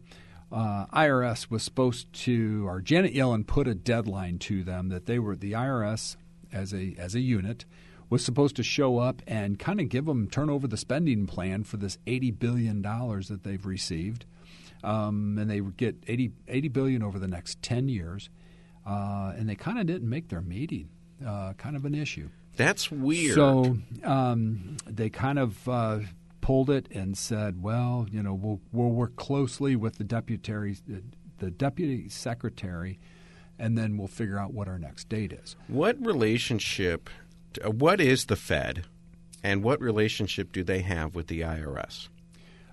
[0.51, 5.19] uh, IRS was supposed to, or Janet Yellen put a deadline to them that they
[5.19, 6.17] were the IRS
[6.51, 7.65] as a as a unit
[8.09, 11.63] was supposed to show up and kind of give them turn over the spending plan
[11.63, 14.25] for this eighty billion dollars that they've received,
[14.83, 18.29] um, and they would get 80, 80 billion over the next ten years,
[18.89, 20.89] uh, and they kind of didn't make their meeting.
[21.25, 22.29] Uh, kind of an issue.
[22.55, 23.35] That's weird.
[23.35, 25.99] So um, they kind of uh,
[26.41, 30.77] pulled it and said, "Well, you know, we'll we'll work closely with the deputy,
[31.37, 32.99] the deputy secretary,
[33.59, 37.09] and then we'll figure out what our next date is." What relationship,
[37.63, 38.85] uh, what is the Fed,
[39.43, 42.07] and what relationship do they have with the IRS?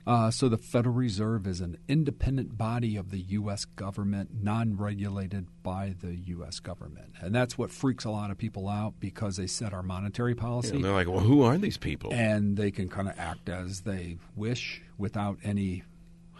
[0.07, 3.65] Uh, so the Federal Reserve is an independent body of the U.S.
[3.65, 6.61] government, non-regulated by the U.S.
[6.61, 10.35] government, and that's what freaks a lot of people out because they set our monetary
[10.37, 10.77] policy.
[10.77, 12.13] And they're like, well, who are these people?
[12.13, 15.83] and they can kind of act as they wish without any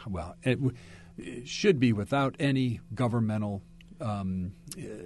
[0.09, 0.77] well it, w-
[1.19, 3.63] it should be without any governmental
[4.01, 4.53] um,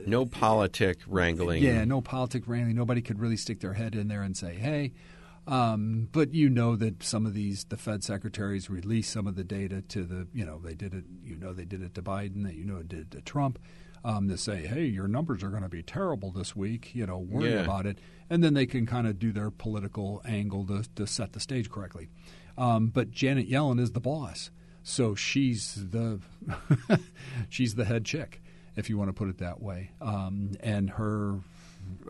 [0.07, 1.63] no politic wrangling.
[1.63, 4.93] yeah no politic wrangling nobody could really stick their head in there and say hey
[5.47, 9.45] um, but you know that some of these the Fed secretaries release some of the
[9.45, 12.45] data to the you know they did it you know they did it to Biden
[12.45, 13.59] that you know it did it to Trump
[14.05, 17.19] um, to say hey your numbers are going to be terrible this week you know
[17.19, 17.61] worry Yeah.
[17.61, 17.99] about it.
[18.29, 21.69] And then they can kind of do their political angle to, to set the stage
[21.69, 22.09] correctly.
[22.57, 24.51] Um, but Janet Yellen is the boss
[24.83, 26.21] so she's the
[27.49, 28.41] she's the head chick
[28.77, 29.91] if you want to put it that way.
[30.01, 31.41] Um, and her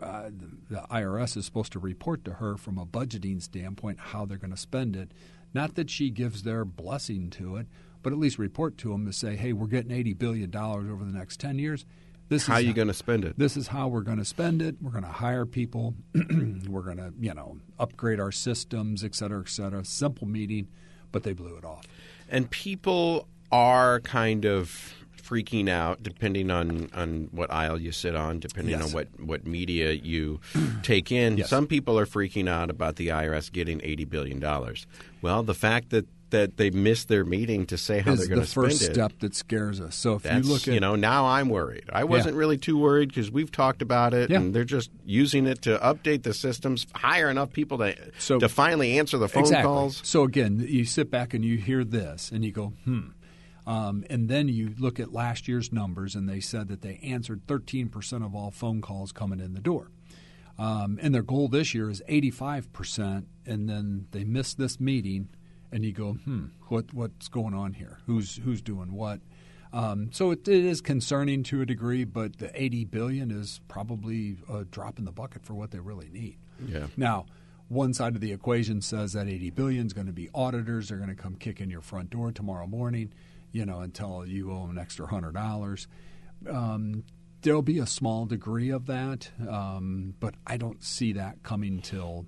[0.01, 0.29] uh,
[0.69, 4.51] the IRS is supposed to report to her from a budgeting standpoint how they're going
[4.51, 5.11] to spend it.
[5.53, 7.67] Not that she gives their blessing to it,
[8.01, 11.03] but at least report to them to say, "Hey, we're getting eighty billion dollars over
[11.03, 11.85] the next ten years.
[12.31, 13.37] This How is you going to spend it?
[13.37, 14.77] This is how we're going to spend it.
[14.81, 15.95] We're going to hire people.
[16.15, 19.83] we're going to, you know, upgrade our systems, et cetera, et cetera.
[19.83, 20.69] Simple meeting,
[21.11, 21.85] but they blew it off.
[22.29, 24.93] And people are kind of
[25.31, 28.87] freaking out, depending on, on what aisle you sit on, depending Yes.
[28.87, 30.41] on what, what media you
[30.83, 31.37] take in.
[31.37, 31.49] Yes.
[31.49, 34.75] Some people are freaking out about the IRS getting $80 billion.
[35.21, 38.39] Well, the fact that, that they missed their meeting to say how is they're going
[38.39, 39.95] the to spend first step that scares us.
[39.95, 41.89] So if That's, you look at you know, now I'm worried.
[41.91, 44.37] I wasn't really too worried because we've talked about it, Yeah.
[44.37, 48.47] and they're just using it to update the systems, hire enough people to So- to
[48.49, 49.67] finally answer the phone exactly.
[49.67, 50.01] calls.
[50.05, 52.99] So again, you sit back and you hear this, and you go, hmm.
[53.67, 57.45] Um, and then you look at last year's numbers, and they said that they answered
[57.47, 59.91] 13% of all phone calls coming in the door.
[60.57, 65.29] Um, and their goal this year is 85%, and then they miss this meeting,
[65.71, 67.99] and you go, hmm, what, what's going on here?
[68.05, 69.21] Who's, who's doing what?
[69.73, 74.37] Um, so it, it is concerning to a degree, but the 80 billion is probably
[74.51, 76.37] a drop in the bucket for what they really need.
[76.67, 76.87] Yeah.
[76.97, 77.25] Now,
[77.69, 80.89] one side of the equation says that 80 billion is going to be auditors.
[80.89, 83.13] They're going to come kick in your front door tomorrow morning,
[83.51, 85.87] you know, until you owe an extra hundred dollars.
[86.49, 87.03] Um,
[87.41, 92.25] there'll be a small degree of that, um, but I don't see that coming till.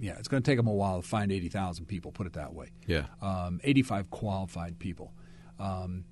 [0.00, 2.52] Yeah, it's going to take them a while to find 80,000 people, put it that
[2.52, 2.68] way.
[2.86, 3.06] Yeah.
[3.22, 5.14] Um, 85 qualified people.
[5.58, 6.04] Um,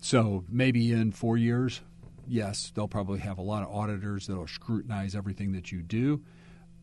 [0.00, 1.80] so maybe in four years,
[2.28, 6.22] yes, they'll probably have a lot of auditors that'll scrutinize everything that you do.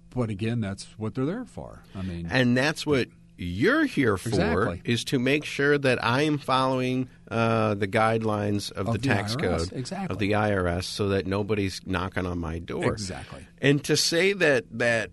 [0.10, 1.84] But again, that's what they're there for.
[1.96, 3.08] I mean, And that's what
[3.40, 4.82] you're here for Exactly.
[4.86, 9.08] is to make sure that I am following uh, the guidelines of, Of the the
[9.08, 10.14] tax IRS, code exactly.
[10.14, 12.92] of the IRS, so that nobody's knocking on my door.
[12.92, 13.48] Exactly.
[13.62, 15.12] And to say that that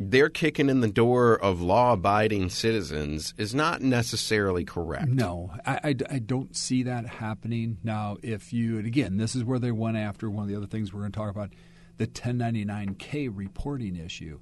[0.00, 5.08] they're kicking in the door of law-abiding citizens is not necessarily correct.
[5.08, 7.78] No, I, I, I don't see that happening.
[7.82, 10.68] Now, if you, and again, this is where they went after one of the other
[10.68, 11.52] things we're going to talk about
[11.96, 14.38] the 1099K reporting issue.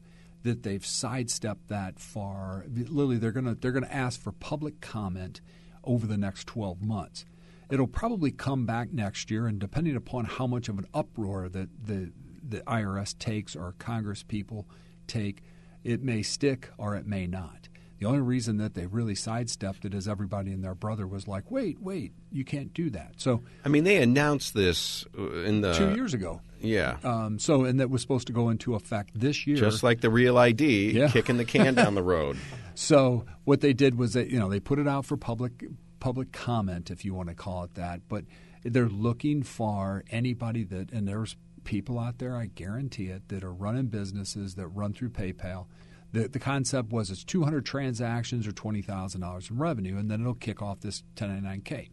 [0.46, 2.64] That they've sidestepped that far.
[2.68, 5.40] Literally, they're going to they're going to ask for public comment
[5.82, 7.24] over the next 12 months.
[7.68, 11.68] It'll probably come back next year, and depending upon how much of an uproar that
[11.84, 12.12] the
[12.48, 14.68] the IRS takes or Congress people
[15.08, 15.42] take,
[15.82, 17.68] it may stick or it may not.
[17.98, 21.50] The only reason that they really sidestepped it is everybody and their brother was like,
[21.50, 25.72] "Wait, wait, you can't do that." So I mean, they announced this uh, in the
[25.72, 29.46] two years ago, Yeah, um, so and that was supposed to go into effect this
[29.46, 29.56] year.
[29.56, 31.08] just like the real ID, Yeah.
[31.12, 32.36] kicking the can down the road.
[32.74, 35.64] So what they did was that you know they put it out for public
[35.98, 38.02] public comment, if you want to call it that.
[38.08, 38.24] But
[38.62, 43.52] they're looking for anybody that and there's people out there, I guarantee it, that are
[43.52, 45.66] running businesses that run through PayPal.
[46.16, 50.62] The, the concept was it's 200 transactions or $20,000 in revenue, and then it'll kick
[50.62, 51.90] off this 1099K.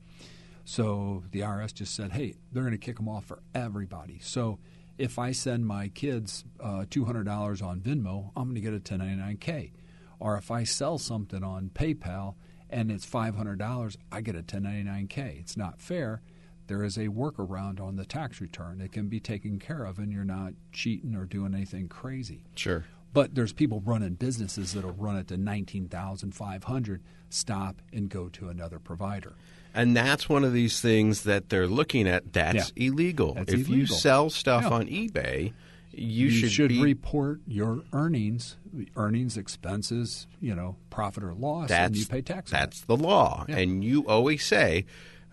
[0.63, 4.19] So the IRS just said, hey, they're going to kick them off for everybody.
[4.23, 4.59] So
[4.97, 9.73] if I send my kids uh, $200 on Venmo, I'm going to get a 1099K.
[10.21, 12.36] Or if I sell something on PayPal
[12.69, 15.41] and it's $500, I get a 1099K.
[15.41, 16.21] It's not fair.
[16.67, 18.79] There is a workaround on the tax return.
[18.79, 22.45] It can be taken care of, and you're not cheating or doing anything crazy.
[22.55, 22.86] Sure.
[23.13, 28.80] But there's people running businesses that'll run it to 19,500, stop and go to another
[28.80, 29.34] provider.
[29.76, 32.34] And that's one of these things that they're looking at.
[32.34, 32.88] That's Yeah.
[32.88, 33.34] illegal.
[33.36, 34.69] That's if you sell stuff Yeah.
[34.69, 35.54] on eBay,
[35.91, 38.58] you, should, be, report your earnings,
[38.95, 42.52] earnings, expenses, you know, profit or loss, and you pay taxes.
[42.52, 43.58] That's the law, Yeah.
[43.58, 44.86] and you always say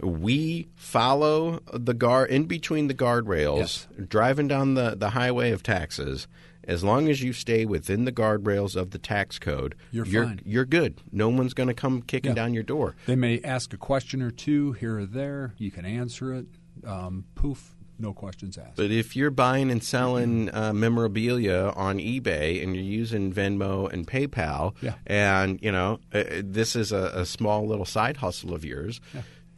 [0.02, 3.86] we follow the guard in between the guardrails, Yes.
[4.08, 6.26] driving down the the highway of taxes.
[6.70, 10.40] As long as you stay within the guardrails of the tax code, You're you're, fine.
[10.44, 11.00] you're good.
[11.10, 12.34] No one's going to come kicking Yeah.
[12.36, 12.94] down your door.
[13.06, 15.54] They may ask a question or two here or there.
[15.58, 16.46] You can answer it.
[16.86, 18.76] Um, poof, no questions asked.
[18.76, 24.06] But if you're buying and selling uh, memorabilia on eBay and you're using Venmo and
[24.06, 24.94] PayPal, Yeah.
[25.06, 29.00] and you know uh, this is a, a small little side hustle of yours,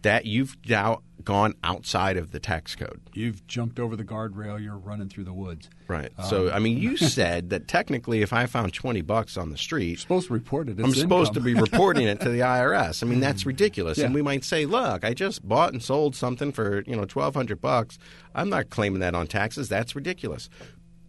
[0.02, 3.00] that you've now gone outside of the tax code.
[3.12, 4.62] You've jumped over the guardrail.
[4.62, 5.70] You're running through the woods.
[5.88, 6.12] Right.
[6.18, 9.56] Um, so I mean, you said that technically, if I found twenty bucks on the
[9.56, 10.78] street, You're supposed to report it.
[10.78, 13.02] I'm supposed to be reporting it to the IRS.
[13.02, 13.46] I mean, that's mm.
[13.46, 13.98] ridiculous.
[13.98, 17.34] And we might say, look, I just bought and sold something for you know twelve
[17.34, 17.98] hundred bucks.
[18.34, 19.68] I'm not claiming that on taxes.
[19.68, 20.48] That's ridiculous.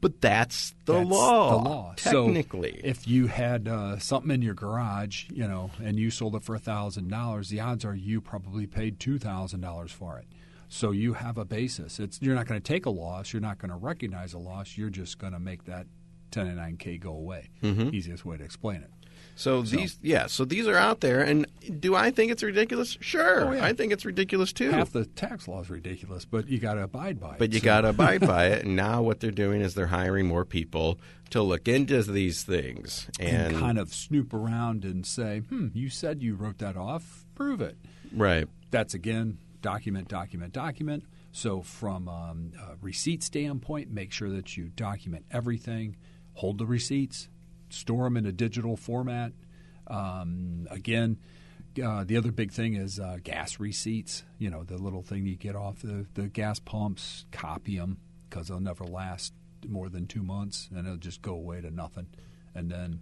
[0.03, 1.49] But that's the That's law.
[1.49, 1.93] The law.
[1.95, 2.79] Technically.
[2.83, 6.43] so if you had uh, something in your garage, you know, and you sold it
[6.43, 10.27] for thousand dollars, the odds are you probably paid two thousand dollars for it.
[10.69, 11.99] So you have a basis.
[11.99, 13.33] It's you're not going to take a loss.
[13.33, 14.77] You're not going to recognize a loss.
[14.77, 15.87] You're just going to make that
[16.31, 17.49] 1099k go away.
[17.61, 17.93] Mm-hmm.
[17.93, 18.89] Easiest way to explain it.
[19.35, 20.27] So these, yeah.
[20.27, 21.45] So these are out there, and
[21.79, 22.97] do I think it's ridiculous?
[23.01, 23.65] Sure, Oh, yeah.
[23.65, 24.69] I think it's ridiculous too.
[24.71, 27.39] Half the tax law is ridiculous, but you got to abide by it.
[27.39, 28.65] But you So- got to abide by it.
[28.65, 30.99] And now what they're doing is they're hiring more people
[31.31, 33.09] to look into these things.
[33.19, 37.25] and And, kind of snoop around and say, "Hmm, you said you wrote that off.
[37.35, 37.77] Prove it."
[38.15, 38.47] right.
[38.71, 41.05] That's again document, document, document.
[41.31, 45.95] So, from um, a receipt standpoint, make sure that you document everything,
[46.33, 47.27] hold the receipts,
[47.73, 49.33] store them in a digital format.
[49.87, 51.17] Um, again,
[51.83, 54.23] uh, the other big thing is uh, gas receipts.
[54.37, 57.97] You know, the little thing you get off the, the gas pumps, copy them
[58.29, 59.33] because they'll never last
[59.67, 62.07] more than two months and it'll just go away to nothing.
[62.53, 63.01] And then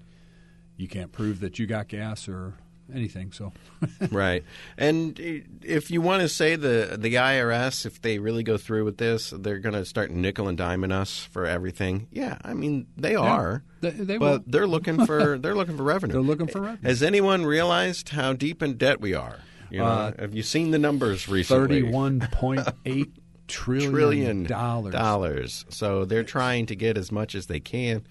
[0.77, 2.55] you can't prove that you got gas or
[2.93, 3.31] anything.
[3.31, 3.53] So,
[4.11, 4.43] right.
[4.77, 5.19] And
[5.63, 9.31] if you want to say the the IRS, if they really go through with this,
[9.31, 12.07] they're going to start nickel and diming us for everything.
[12.11, 13.63] Yeah, I mean they are.
[13.81, 14.43] They, they but will.
[14.47, 16.13] they're looking for they're looking for revenue.
[16.13, 16.87] They're looking for revenue.
[16.87, 19.39] Has anyone realized how deep in debt we are?
[19.69, 21.81] You know, Uh, have you seen the numbers recently?
[21.81, 23.11] thirty-one point eight
[23.47, 24.93] trillion trillion dollars.
[24.93, 25.65] dollars.
[25.69, 28.03] So they're trying to get as much as they can,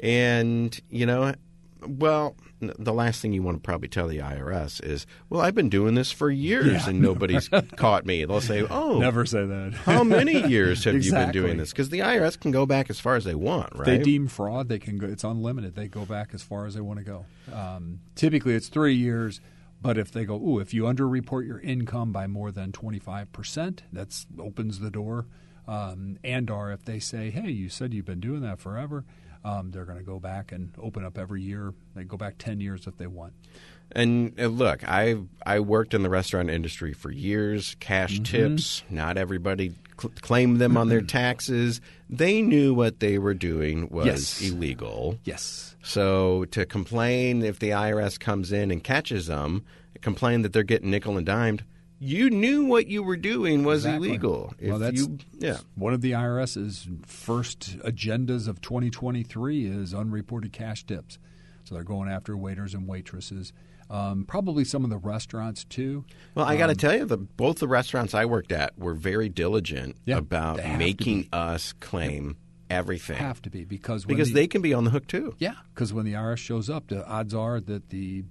[0.00, 1.34] and you know,
[1.86, 5.68] well, the last thing you want to probably tell the IRS is, "Well, I've been
[5.68, 6.90] doing this for years Yeah.
[6.90, 9.72] and nobody's caught me." They'll say, "Oh, Never say that.
[9.84, 11.70] How many years have you been doing this?
[11.70, 13.84] Because the IRS can go back as far as they want, right?
[13.86, 14.68] They deem fraud.
[14.68, 15.06] They can go.
[15.06, 15.74] It's unlimited.
[15.74, 17.24] They go back as far as they want to go.
[17.52, 19.40] Um, typically, it's three years.
[19.80, 23.32] But if they go, ooh, if you underreport your income by more than twenty five
[23.32, 25.26] percent, that opens the door.
[25.66, 29.04] Um, and or if they say, hey, you said you've been doing that forever,
[29.44, 31.72] um, they're going to go back and open up every year.
[31.94, 33.32] They go back ten years if they want.
[33.94, 37.76] And uh, look, I I worked in the restaurant industry for years.
[37.80, 38.22] Cash Mm-hmm.
[38.24, 41.80] tips, not everybody cl- claimed them on their taxes.
[42.08, 44.40] They knew what they were doing was Yes.
[44.42, 45.18] illegal.
[45.24, 45.76] Yes.
[45.82, 49.64] So to complain if the IRS comes in and catches them,
[50.00, 51.64] complain that they're getting nickel and dimed,
[52.04, 54.08] you knew what you were doing was Exactly.
[54.08, 54.52] illegal.
[54.58, 55.58] If Well, that's you, yeah.
[55.76, 61.18] one of the IRS's first agendas of 2023 is unreported cash tips.
[61.64, 63.52] So they're going after waiters and waitresses,
[63.88, 66.04] um, probably some of the restaurants too.
[66.34, 68.94] Well, I got Um, to tell you, the, both the restaurants I worked at were
[68.94, 72.36] very diligent Yeah, about they have to making us claim
[72.68, 75.34] everything Have to be because when because the, they can be on the hook too.
[75.38, 78.24] yeah because when the IRS shows up, the odds are that the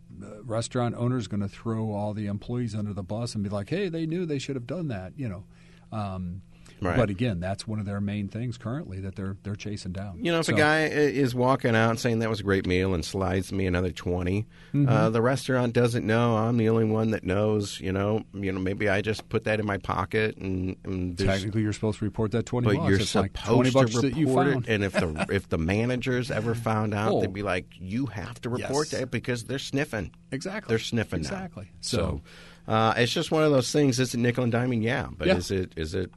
[0.44, 3.70] restaurant owner is going to throw all the employees under the bus and be like,
[3.70, 5.44] "Hey, they knew they should have done that," you know.
[5.92, 6.42] Um,
[6.82, 6.98] Right.
[6.98, 10.24] But again, that's one of their main things currently that they're they're chasing down.
[10.26, 12.94] You know, if So- a guy is walking out saying that was a great meal
[12.96, 14.88] and slides me another 20 Mm-hmm.
[14.90, 16.38] uh, the restaurant doesn't know.
[16.38, 17.80] I'm the only one that knows.
[17.82, 21.62] You know, you know, maybe I just put that in my pocket and, and Technically,
[21.62, 22.90] you're supposed to report that twenty but bucks.
[22.90, 24.68] you're it's like supposed bucks to report it.
[24.68, 27.22] And if the if the managers ever found out, Oh.
[27.22, 29.00] they'd be like, "You have to report Yes.
[29.02, 31.28] that because they're sniffing." exactly, They're sniffing now.
[31.28, 31.70] exactly.
[31.82, 32.22] So
[32.68, 34.00] uh, it's just one of those things.
[34.00, 34.82] Is it nickel and diming?
[34.82, 35.36] Yeah, but Yeah.
[35.38, 36.10] is it is it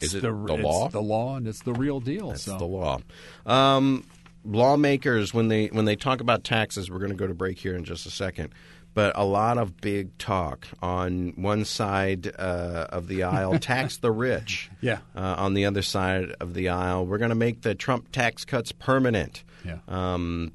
[0.00, 0.88] is it the, it's law?
[0.88, 2.30] the law, and it's the real deal.
[2.30, 3.00] That's so the law.
[3.44, 4.04] Um,
[4.44, 7.74] lawmakers, when they when they talk about taxes, we're going to go to break here
[7.74, 8.50] in just a second.
[8.94, 14.10] But a lot of big talk on one side uh, of the aisle, tax the
[14.10, 14.70] rich.
[14.80, 15.00] Yeah.
[15.14, 18.46] Uh, on the other side of the aisle, we're going to make the Trump tax
[18.46, 19.44] cuts permanent.
[19.66, 19.80] Yeah.
[19.86, 20.52] Um,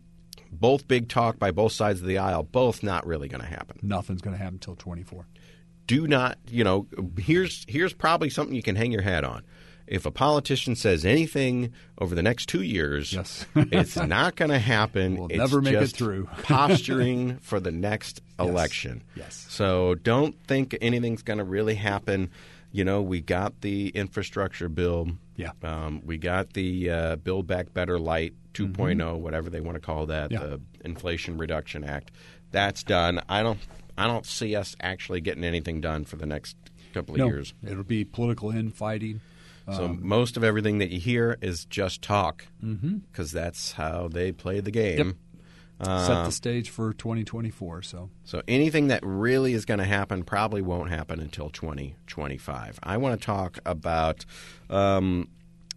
[0.51, 2.41] both big talk by both sides of the aisle.
[2.41, 5.27] Both not really going to happen nothing's going to happen until twenty four.
[5.87, 9.43] Do not, you know, here's here's probably something you can hang your hat on.
[9.87, 13.45] If a politician says anything over the next two years, Yes.
[13.55, 15.17] it's not going to happen.
[15.17, 16.29] We'll It's never make it through.
[16.43, 19.03] posturing for the next election.
[19.15, 19.45] Yes.
[19.49, 22.29] So don't think anything's going to really happen.
[22.71, 25.09] You know, we got the infrastructure bill.
[25.35, 25.51] Yeah.
[25.61, 30.05] Um, we got the uh, Build Back Better Light 2.0, whatever they want to call
[30.05, 30.41] that, Mm-hmm.
[30.41, 30.49] Yeah.
[30.57, 32.11] the Inflation Reduction Act.
[32.51, 33.21] That's done.
[33.27, 33.59] I don't.
[33.97, 36.55] I don't see us actually getting anything done for the next
[36.93, 37.53] couple of No, years.
[37.65, 39.21] it'll be political infighting.
[39.67, 42.97] So Um, most of everything that you hear is just talk, Mm-hmm.
[43.11, 45.17] because that's how they play the game.
[45.79, 47.81] Uh, set the stage for 2024.
[47.81, 52.79] So So anything that really is going to happen probably won't happen until 2025.
[52.83, 54.25] I want to talk about
[54.69, 55.27] um,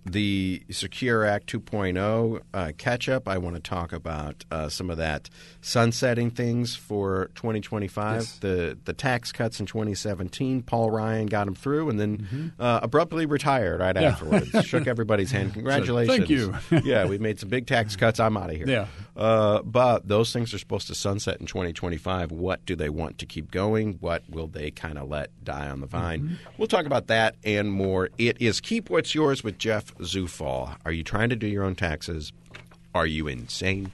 [0.06, 3.26] the Secure Act 2.0 uh, catch up.
[3.28, 8.20] I want to talk about uh, some of that sunsetting things for 2025.
[8.20, 8.38] Yes.
[8.38, 10.62] The the tax cuts in 2017.
[10.62, 14.08] Paul Ryan got them through, and then uh, abruptly retired right Yeah.
[14.10, 14.50] afterwards.
[14.66, 15.54] Shook everybody's hand.
[15.54, 16.16] Congratulations!
[16.18, 18.20] "Thank you." yeah, we've made some big tax cuts.
[18.20, 18.68] I'm out of here.
[18.68, 18.86] Yeah.
[19.16, 22.32] Uh, but those things are supposed to sunset in 2025.
[22.32, 23.94] What do they want to keep going?
[24.00, 26.20] What will they kind of let die on the vine?
[26.22, 26.34] Mm-hmm.
[26.58, 28.10] We'll talk about that and more.
[28.18, 30.76] It is Keep What's Yours with Jeff Zufall.
[30.84, 32.32] Are you trying to do your own taxes?
[32.94, 33.90] Are you insane?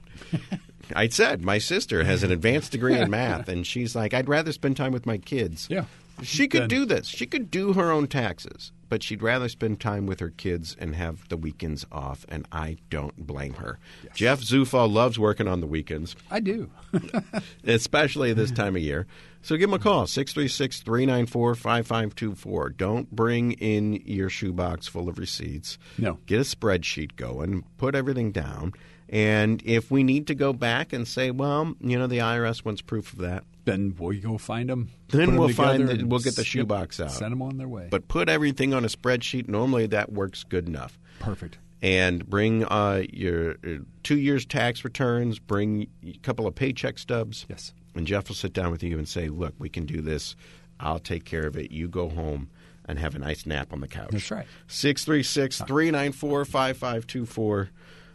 [0.94, 4.52] I said my sister has an advanced degree in math, and she's like, I'd rather
[4.52, 5.68] spend time with my kids.
[5.70, 5.85] Yeah.
[6.23, 7.06] She could do this.
[7.06, 10.94] She could do her own taxes, but she'd rather spend time with her kids and
[10.94, 13.79] have the weekends off, and I don't blame her.
[14.14, 16.71] Jeff Zufall loves working on the weekends, I do.
[17.64, 19.06] especially this time of year.
[19.42, 22.71] So give him a call, 636 394 5524.
[22.71, 25.79] Don't bring in your shoebox full of receipts.
[25.96, 26.18] No.
[26.27, 28.75] Get a spreadsheet going, put everything down.
[29.08, 32.81] And if we need to go back and say, well, you know, the IRS wants
[32.81, 34.90] proof of that, then we'll go find them.
[35.08, 37.11] Then we'll find the- we'll get the shoebox out.
[37.11, 37.88] Send them on their way.
[37.90, 39.48] but put everything on a spreadsheet.
[39.48, 40.98] Normally that works good enough.
[41.19, 41.58] perfect.
[41.83, 47.46] And bring uh, your uh, two years tax returns, bring a couple of paycheck stubs.
[47.48, 47.73] Yes.
[47.94, 50.37] And Jeff will sit down with you and say, look, we can do this.
[50.79, 51.71] I'll take care of it.
[51.73, 52.50] You go home
[52.85, 54.11] and have a nice nap on the couch.
[54.11, 54.46] That's right.
[54.69, 57.71] 636 394 5524.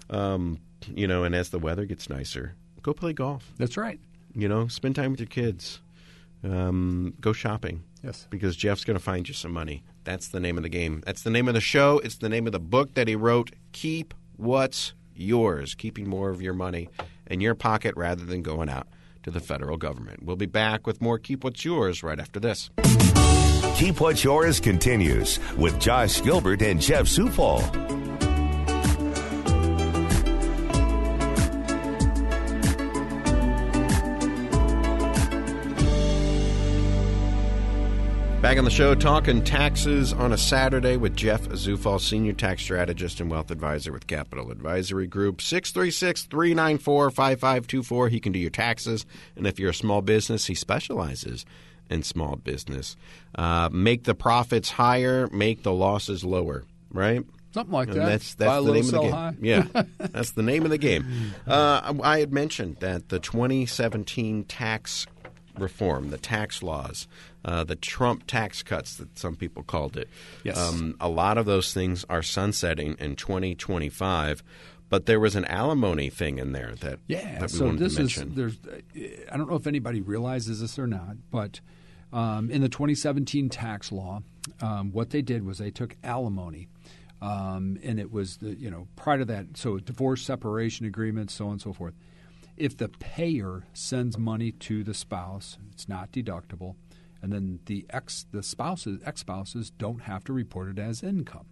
[0.10, 0.60] Um,
[0.94, 3.52] You know, and as the weather gets nicer, go play golf.
[3.58, 4.00] That's right.
[4.36, 5.80] You know, spend time with your kids.
[6.44, 7.84] Um, go shopping.
[8.04, 8.28] Yes.
[8.30, 9.84] Because Jeff's going to find you some money.
[10.04, 11.02] That's the name of the game.
[11.06, 12.00] That's the name of the show.
[12.04, 13.52] It's the name of the book that he wrote.
[13.72, 15.74] Keep what's yours.
[15.74, 16.90] Keeping more of your money
[17.26, 18.88] in your pocket rather than going out
[19.24, 20.24] to the federal government.
[20.24, 22.70] We'll be back with more Keep What's Yours right after this.
[23.76, 27.95] Keep What's Yours continues with Josh Gilbert and Jeff Zufall.
[38.46, 43.20] Back on the show, talking taxes on a Saturday with Jeff Zufall, Senior Tax Strategist
[43.20, 45.42] and Wealth Advisor with Capital Advisory Group.
[45.42, 48.10] 636 394 5524.
[48.10, 49.08] He can do your taxes.
[49.36, 51.44] And if you're a small business, he specializes
[51.90, 52.96] in small business.
[53.34, 57.26] Uh, make the profits higher, make the losses lower, right?
[57.52, 58.06] Something like And that.
[58.06, 59.12] that's that's the name of the game.
[59.12, 59.36] high.
[59.42, 59.68] Yeah,
[59.98, 61.34] that's the name of the game.
[61.48, 65.08] Uh, I had mentioned that the 2017 tax
[65.58, 67.08] reform, the tax laws,
[67.46, 70.10] uh, the Trump tax cuts that some people called it.
[70.44, 70.58] Yes.
[70.58, 74.44] Um, a lot of those things are sunsetting in 2025.
[74.88, 77.40] But there was an alimony thing in there that, Yeah.
[77.40, 78.58] that so this is there's.
[79.32, 81.60] I don't know if anybody realizes this or not, but
[82.14, 84.22] um, in the 2017 tax law,
[84.62, 86.68] um, what they did was they took alimony,
[87.20, 91.46] um, and it was the you know prior to that, so divorce, separation agreements, so
[91.48, 91.96] on and so forth.
[92.56, 96.76] If the payer sends money to the spouse, it's not deductible,
[97.26, 101.48] and then the ex the spouses ex spouses don't have to report it as income.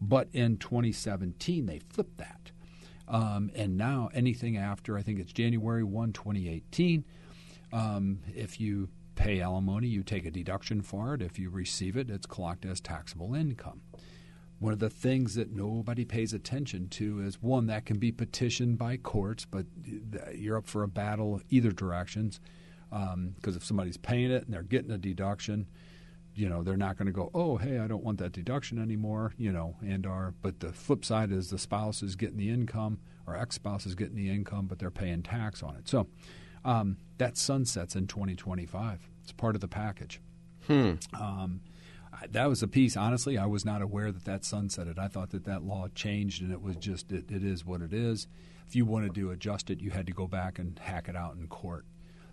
[0.00, 2.52] But in 2017, they flipped that.
[3.08, 7.04] Um, and now anything after, I think it's January 1, 2018,
[7.72, 11.22] um, if you pay alimony, you take a deduction for it.
[11.22, 13.80] If you receive it, it's clocked as taxable income.
[14.60, 18.78] One of the things that nobody pays attention to is one that can be petitioned
[18.78, 19.66] by courts, but
[20.32, 22.38] you're up for a battle either directions.
[22.90, 25.66] Because if somebody's paying it and they're getting a deduction,
[26.34, 29.32] you know they're not going to go, oh hey, I don't want that deduction anymore.
[29.36, 32.98] You know, and are but the flip side is the spouse is getting the income
[33.26, 35.88] or ex spouse is getting the income, but they're paying tax on it.
[35.88, 36.08] So
[36.64, 39.08] um, that sunsets in 2025.
[39.22, 40.20] It's part of the package.
[41.14, 41.60] Um,
[42.30, 42.96] that was a piece.
[42.96, 44.98] Honestly, I was not aware that that sunsetted.
[44.98, 47.92] I thought that that law changed, and it was just it, it is what it
[47.92, 48.26] is.
[48.66, 51.36] If you wanted to adjust it, you had to go back and hack it out
[51.36, 51.86] in court.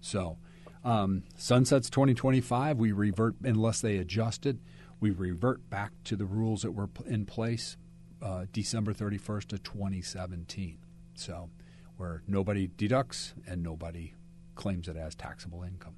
[0.08, 0.38] So,
[0.86, 2.78] um, sunsets 2025.
[2.78, 4.56] We revert unless they adjust it.
[5.02, 7.76] We revert back to the rules that were in place
[8.22, 10.78] uh, December 31st of 2017.
[11.14, 11.50] So,
[11.98, 14.14] where nobody deducts and nobody
[14.56, 15.96] claims it as taxable income.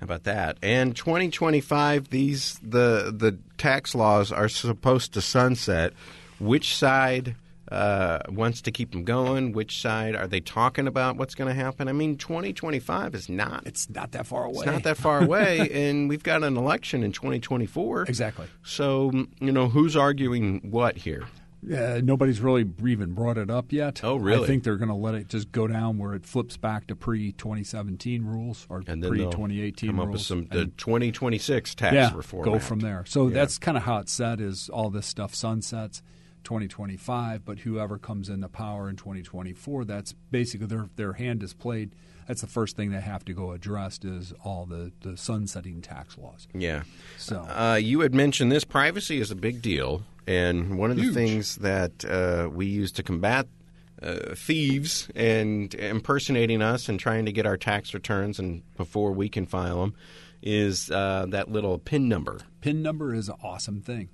[0.00, 0.58] How about that?
[0.60, 5.92] And 2025, these the the tax laws are supposed to sunset.
[6.40, 7.36] Which side
[7.72, 9.52] uh, wants to keep them going?
[9.52, 11.16] Which side are they talking about?
[11.16, 11.88] What's going to happen?
[11.88, 13.66] I mean, 2025 is not.
[13.66, 14.58] It's not that far away.
[14.58, 18.02] It's not that far away, and we've got an election in 2024.
[18.02, 18.46] Exactly.
[18.62, 19.10] So,
[19.40, 21.24] you know, who's arguing what here?
[21.72, 24.02] Uh, nobody's really even brought it up yet.
[24.02, 24.42] Oh, really?
[24.42, 26.96] I think they're going to let it just go down where it flips back to
[26.96, 30.08] pre 2017 rules or And then pre they'll 2018 come rules.
[30.08, 32.44] up with some the 2026 tax yeah, reform.
[32.44, 32.64] go Act.
[32.64, 33.04] from there.
[33.06, 33.34] So Yeah.
[33.34, 34.40] that's kind of how it's set.
[34.40, 36.02] Is all this stuff sunsets
[36.44, 41.94] 2025, but whoever comes into power in 2024, that's basically their their hand is played.
[42.28, 46.16] That's the first thing they have to go addressed is all the the sunsetting tax
[46.18, 46.46] laws.
[46.54, 46.82] Yeah.
[47.18, 48.64] So Uh, you had mentioned this.
[48.64, 51.14] Privacy is a big deal, and one of the Huge.
[51.14, 53.46] things that uh, we use to combat
[54.02, 59.28] uh, thieves and impersonating us and trying to get our tax returns and before we
[59.28, 59.94] can file them
[60.42, 62.40] is uh, that little PIN number.
[62.60, 64.08] PIN number is an awesome thing.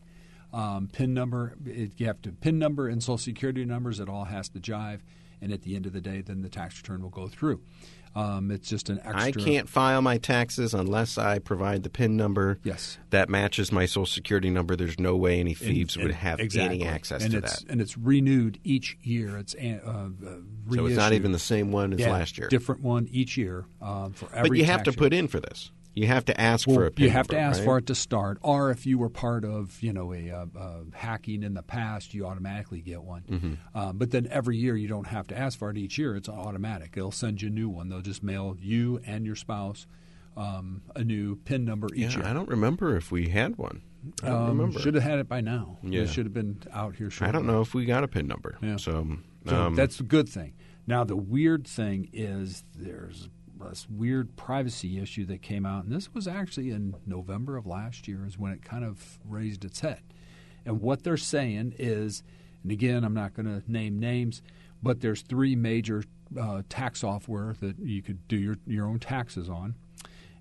[0.53, 4.01] Um, PIN number, it, you have to PIN number and Social Security numbers.
[4.01, 5.01] It all has to jive.
[5.40, 7.61] and at the end of the day, then the tax return will go through.
[8.16, 9.20] Um, it's just an extra.
[9.20, 12.59] I can't file my taxes unless I provide the PIN number.
[12.64, 12.99] Yes.
[13.11, 14.74] That matches my Social Security number.
[14.74, 16.80] There's no way any thieves And- would have exactly.
[16.80, 17.70] any access and to it's, that.
[17.70, 19.36] And it's renewed each year.
[19.36, 20.09] It's uh, uh,
[20.74, 22.49] So it's not even the same one as Yeah, last year.
[22.49, 24.49] Different one each year um, for every.
[24.49, 24.96] but you have to year.
[24.96, 25.70] put in for this.
[25.95, 27.64] You have to ask Well, for a PIN you have to ask right?
[27.64, 30.80] for it to start, or if you were part of you know a uh, uh,
[30.93, 33.22] hacking in the past, you automatically get one.
[33.28, 33.53] Mm-hmm.
[33.74, 36.28] Uh, but then every year you don't have to ask for it each year; it's
[36.28, 36.93] automatic.
[36.95, 37.89] They'll send you a new one.
[37.89, 39.86] They'll just mail you and your spouse
[40.36, 42.26] um, a new PIN number each Yeah, year.
[42.28, 43.82] I don't remember if we had one.
[44.22, 44.78] I don't remember.
[44.78, 45.78] Should have had it by now.
[45.82, 46.03] Yeah.
[46.03, 47.11] It should have been out here.
[47.20, 48.57] I don't know if we got a PIN number.
[48.62, 48.76] Yeah.
[48.76, 49.05] So,
[49.47, 50.55] So um, that's the good thing.
[50.86, 53.28] Now the weird thing is there's
[53.59, 58.09] this weird privacy issue that came out, and this was actually in November of last
[58.09, 60.02] year is when it kind of raised its head.
[60.64, 62.22] And what they're saying is,
[62.62, 64.42] and again, I'm not going to name names,
[64.82, 66.04] but there's three major
[66.38, 69.74] uh, tax software that you could do your your own taxes on.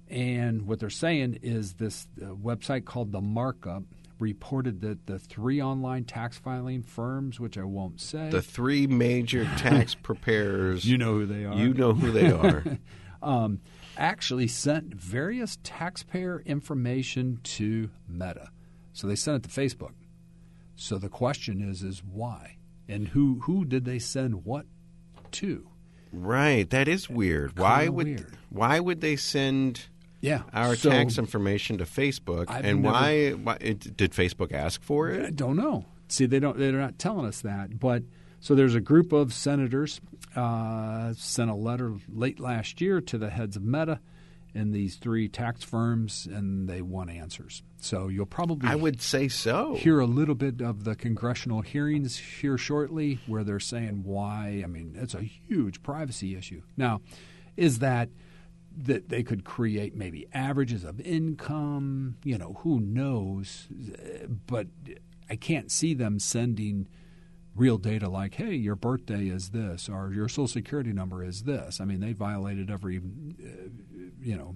[0.10, 3.84] And what they're saying is this uh, website called The Markup
[4.20, 9.46] reported that the three online tax filing firms, which I won't say, the three major
[9.58, 10.86] tax preparers.
[10.86, 12.64] you know who they are, You know who they are.
[13.22, 13.60] um,
[13.98, 18.50] actually sent various taxpayer information to Meta.
[18.94, 19.94] So they sent it to Facebook.
[20.76, 22.58] So the question is, is why
[22.88, 24.66] and who who did they send what
[25.32, 25.68] to?
[26.14, 26.70] right.
[26.70, 27.58] That is weird.
[27.60, 28.38] Why would weird.
[28.50, 29.88] why would they send
[30.22, 32.46] Yeah, our so, tax information to Facebook?
[32.48, 35.26] I've and never- why, why it, did Facebook ask for it?
[35.26, 35.86] I don't know.
[36.08, 36.58] See, they don't.
[36.58, 37.80] They're not telling us that.
[37.80, 38.04] But
[38.40, 40.00] so there's a group of senators
[40.36, 44.00] uh, sent a letter late last year to the heads of Meta
[44.54, 47.62] and these three tax firms, and they want answers.
[47.80, 49.76] So you'll probably I would say so.
[49.76, 54.62] hear a little bit of the congressional hearings here shortly, where they're saying why.
[54.64, 56.64] I mean, it's a huge privacy issue.
[56.76, 57.02] Now,
[57.56, 58.10] is that
[58.80, 62.18] that they could create maybe averages of income?
[62.24, 63.68] You know, who knows?
[64.48, 64.68] But
[65.30, 66.88] I can't see them sending
[67.58, 71.82] real data like, "Hey, your birthday is this," or "Your social security number is this."
[71.82, 73.70] I mean, they violated every, uh,
[74.22, 74.56] you know.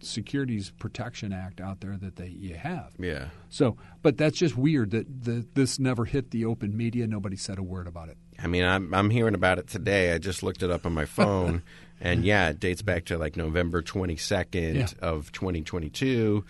[0.00, 2.92] Securities Protection Act out there that they you have.
[2.98, 3.28] yeah.
[3.48, 7.06] So, but that's just weird that the, this never hit the open media.
[7.06, 8.18] Nobody said a word about it.
[8.38, 10.12] I mean, I'm I'm hearing about it today.
[10.12, 11.62] I just looked it up on my phone,
[12.00, 14.86] and yeah, it dates back to like November 22nd Yeah.
[15.00, 16.44] of 2022,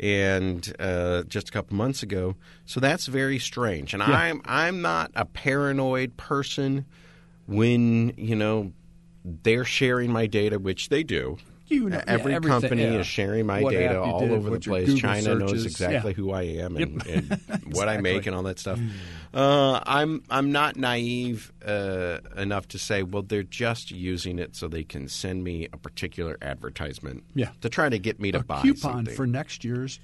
[0.00, 2.36] and uh, just a couple months ago.
[2.66, 3.94] So that's very strange.
[3.94, 6.86] And I'm I'm not a paranoid person
[7.46, 8.72] when you know
[9.24, 11.36] they're sharing my data, which they do.
[11.66, 12.98] You know, Every everything, company yeah.
[13.00, 14.86] is sharing my What data all did, over the place.
[14.86, 16.16] Google China knows exactly yeah.
[16.16, 17.40] who I am and, and
[17.72, 18.78] what I make and all that stuff.
[19.32, 24.68] Uh, I'm I'm not naive uh, enough to say, well, they're just using it so
[24.68, 27.24] they can send me a particular advertisement.
[27.34, 27.50] Yeah.
[27.62, 29.14] to try to get me to A buy coupon something.
[29.14, 30.00] for next year's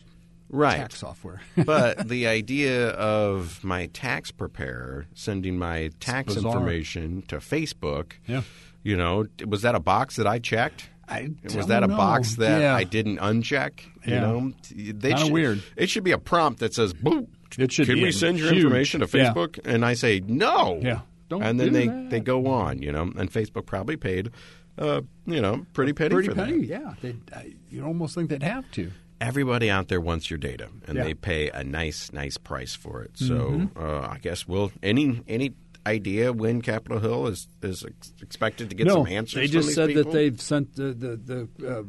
[0.48, 0.76] right.
[0.78, 1.42] tax software.
[1.66, 8.42] but the idea of my tax preparer sending my tax information to Facebook, Yeah.
[8.82, 10.88] you know, was that a box that I checked?
[11.08, 11.96] I Was that a know.
[11.96, 12.74] box that Yeah.
[12.74, 13.80] I didn't uncheck?
[14.04, 14.20] You Yeah.
[14.20, 15.62] know, they Kinda should- weird.
[15.76, 17.28] It should be a prompt that says, "Boop."
[17.58, 19.32] It should Can we send your huge- information to yeah.
[19.32, 19.58] Facebook?
[19.64, 20.78] And I say no.
[20.82, 21.00] Yeah.
[21.28, 22.10] Don't and then they that.
[22.10, 22.80] they go on.
[22.82, 24.30] You know, and Facebook probably paid,
[24.78, 26.66] uh, you know, pretty penny Pretty for penny, that.
[26.66, 26.94] yeah.
[27.02, 28.90] They, I, you'd almost think they'd have to.
[29.20, 31.04] Everybody out there wants your data, and Yeah.
[31.04, 33.12] they pay a nice nice price for it.
[33.16, 33.78] So Mm-hmm.
[33.82, 35.54] uh, I guess we'll any any
[35.88, 39.40] idea when Capitol Hill is is ex- expected to get no, some answers.
[39.40, 40.04] they just said people?
[40.04, 41.82] that they've sent the the, the uh,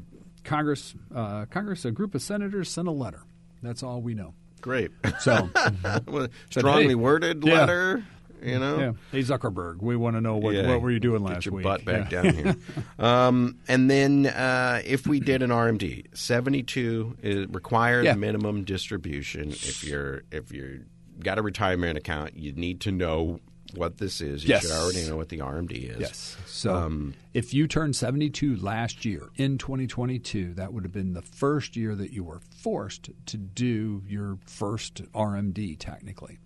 [0.43, 3.21] Congress uh, Congress a group of senators sent a letter.
[3.61, 4.33] That's all we know.
[4.61, 4.91] great.
[5.19, 5.49] So,
[6.07, 7.53] Well, strongly hey, worded yeah.
[7.53, 8.03] letter.
[8.41, 8.91] You know, yeah.
[9.11, 11.55] Hey Zuckerberg, we want to know what Yeah, what were you doing last get your
[11.55, 11.63] week?
[11.65, 12.55] butt back down here.
[12.99, 19.49] um, and then uh, if we did an RMD, seventy-two is required minimum distribution.
[19.49, 20.85] If you're if you
[21.21, 23.41] got a retirement account, you need to know
[23.75, 24.43] what this is.
[24.43, 24.63] You Yes.
[24.63, 25.99] should already know what the RMD is.
[25.99, 26.37] Yes.
[26.47, 31.21] So Um, if you turned 72 last year in 2022, that would have been the
[31.21, 36.39] first year that you were forced to do your first RMD technically.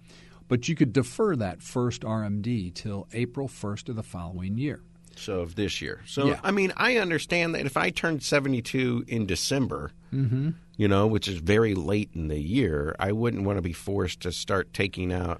[0.47, 4.81] But you could defer that first RMD till April 1st of the following year.
[5.15, 6.01] So of this year.
[6.07, 6.39] So Yeah.
[6.43, 10.49] I mean, I understand that if I turned seventy-two in December, Mm-hmm.
[10.77, 14.21] you know, which is very late in the year, I wouldn't want to be forced
[14.21, 15.39] to start taking out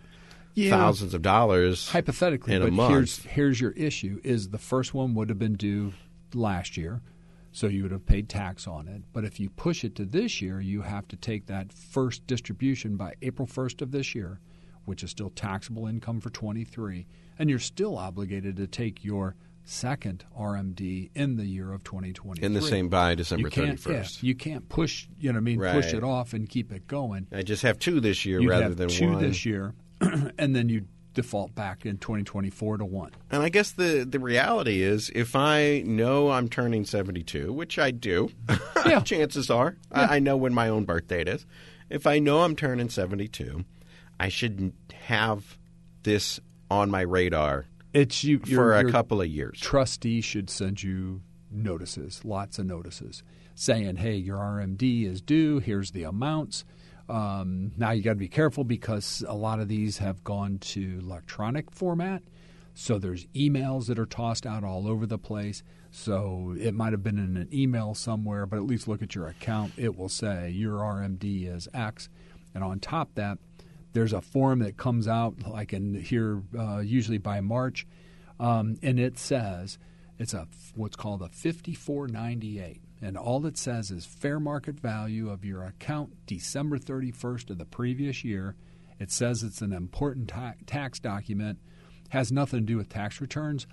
[0.56, 0.70] Yeah.
[0.72, 2.91] thousands of dollars Hypothetically, in a but month.
[2.91, 5.93] here's here's your issue is the first one would have been due
[6.34, 7.01] last year.
[7.56, 9.04] So you would have paid tax on it.
[9.14, 12.97] But if you push it to this year, you have to take that first distribution
[12.97, 14.39] by April 1st of this year,
[14.86, 17.06] which is still taxable income for 23,
[17.38, 22.43] and you're still obligated to take your second RMD in the year of 2023.
[22.43, 24.24] In the same by December you can't, 31st.
[24.24, 26.88] Yeah, you can't push, you know, what I mean, push it off and keep it
[26.88, 27.28] going.
[27.32, 29.22] I just have two this year You'd rather have than two one.
[29.22, 29.74] this year,
[30.38, 33.12] and then you default back in 2024 to one.
[33.30, 37.91] And I guess the the reality is, if I know I'm turning 72, which I
[37.91, 38.30] do,
[38.86, 39.01] Yeah.
[39.01, 41.45] chances are I, I know when my own birth date is.
[41.89, 43.64] If I know I'm turning 72,
[44.20, 44.74] I should
[45.06, 45.58] have
[46.01, 46.39] this
[46.72, 49.60] on my radar It's you for your- a your couple of years.
[49.60, 53.22] Trustee should send you notices, lots of notices,
[53.54, 55.60] saying, "Hey, your RMD is due.
[55.60, 56.66] Here's the amounts."
[57.10, 60.99] Um, now you got to be careful because a lot of these have gone to
[61.01, 62.24] electronic format.
[62.76, 65.64] So there's emails that are tossed out all over the place.
[65.91, 69.28] So it might have been in an email somewhere, but at least look at your
[69.28, 69.74] account.
[69.78, 72.10] It will say your RMD is X,
[72.56, 73.38] and on top of that,
[73.93, 77.86] there's a form that comes out like in here uh, usually by March,
[78.39, 79.78] um, and it says
[80.20, 85.43] it's a what's called a 5498, and all it says is fair market value of
[85.43, 88.55] your account December 31st of the previous year.
[88.99, 91.59] It says it's an important ta- tax document,
[92.09, 93.68] has nothing to do with tax returns.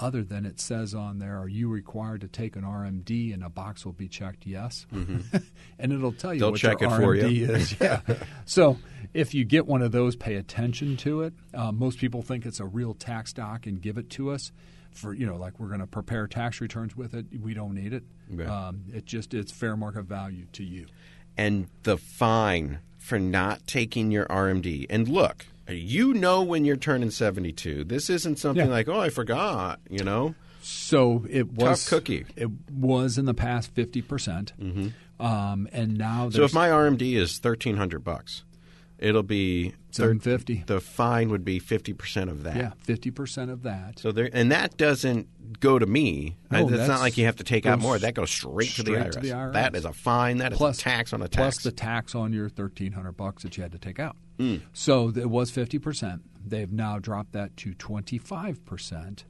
[0.00, 3.32] Other than it says on there, are you required to take an RMD?
[3.32, 5.36] And a box will be checked yes, mm-hmm.
[5.78, 7.50] and it'll tell you They'll what check your it for RMD you.
[7.52, 7.76] is.
[7.80, 8.00] Yeah.
[8.44, 8.78] so
[9.14, 11.34] if you get one of those, pay attention to it.
[11.54, 14.52] Uh, most people think it's a real tax doc and give it to us
[14.92, 17.26] for you know like we're going to prepare tax returns with it.
[17.40, 18.04] We don't need it.
[18.30, 18.68] Yeah.
[18.68, 20.86] Um, it just it's fair market value to you.
[21.36, 24.86] and the fine for not taking your RMD.
[24.90, 27.84] And look, you know when you're turning 72.
[27.84, 28.72] This isn't something Yeah.
[28.72, 30.34] like, oh, I forgot, you know?
[30.60, 32.26] So it was cookie.
[32.36, 34.52] It was in the past fifty percent,
[35.18, 38.44] um, and now So if my RMD is 1300 bucks,
[39.02, 40.64] it'll be seven fifty.
[40.66, 42.56] the fine would be 50% of that.
[42.56, 43.98] Yeah, fifty percent of that.
[43.98, 46.36] So there, and that doesn't go to me.
[46.50, 47.98] No, it's not like you have to take out more.
[47.98, 49.12] That goes straight, to, the straight IRS.
[49.12, 49.52] to the IRS.
[49.52, 50.38] That is a fine.
[50.38, 53.42] That is plus a tax on a plus the tax on your thirteen hundred bucks
[53.42, 54.16] that you had to take out.
[54.38, 54.56] Hmm.
[54.72, 56.22] So it was fifty percent.
[56.44, 59.24] They've now dropped that to twenty five percent,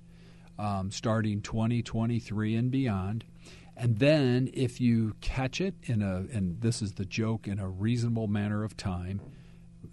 [0.59, 3.25] um, starting twenty twenty three and beyond.
[3.75, 7.69] And then if you catch it in a and this is the joke in a
[7.69, 9.21] reasonable manner of time.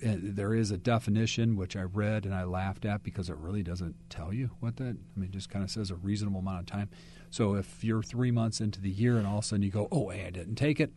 [0.01, 3.95] There is a definition which I read and I laughed at because it really doesn't
[4.09, 4.95] tell you what that.
[5.15, 6.89] I mean, it just kind of says a reasonable amount of time.
[7.29, 9.87] So if you're three months into the year and all of a sudden you go,
[9.91, 10.91] "Oh, hey, I didn't take it.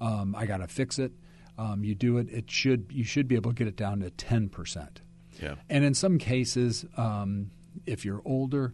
[0.00, 1.12] Um, I got to fix it."
[1.58, 2.28] Um, you do it.
[2.30, 5.02] It should you should be able to get it down to ten percent.
[5.40, 5.54] yeah.
[5.68, 7.50] And in some cases, um,
[7.86, 8.72] if you're older,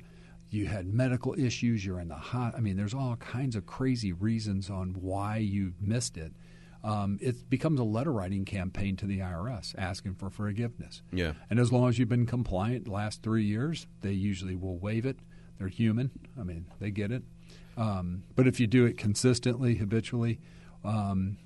[0.50, 2.54] you had medical issues, you're in the hot.
[2.56, 6.32] I mean, there's all kinds of crazy reasons on why you missed it.
[6.82, 11.02] Um, it becomes a letter writing campaign to the IRS asking for forgiveness.
[11.12, 11.32] Yeah.
[11.50, 15.04] And as long as you've been compliant the last three years, they usually will waive
[15.04, 15.18] it.
[15.58, 16.10] They're human.
[16.40, 17.22] I mean, they get it.
[17.76, 20.38] Um, but if you do it consistently, habitually,
[20.84, 21.36] um,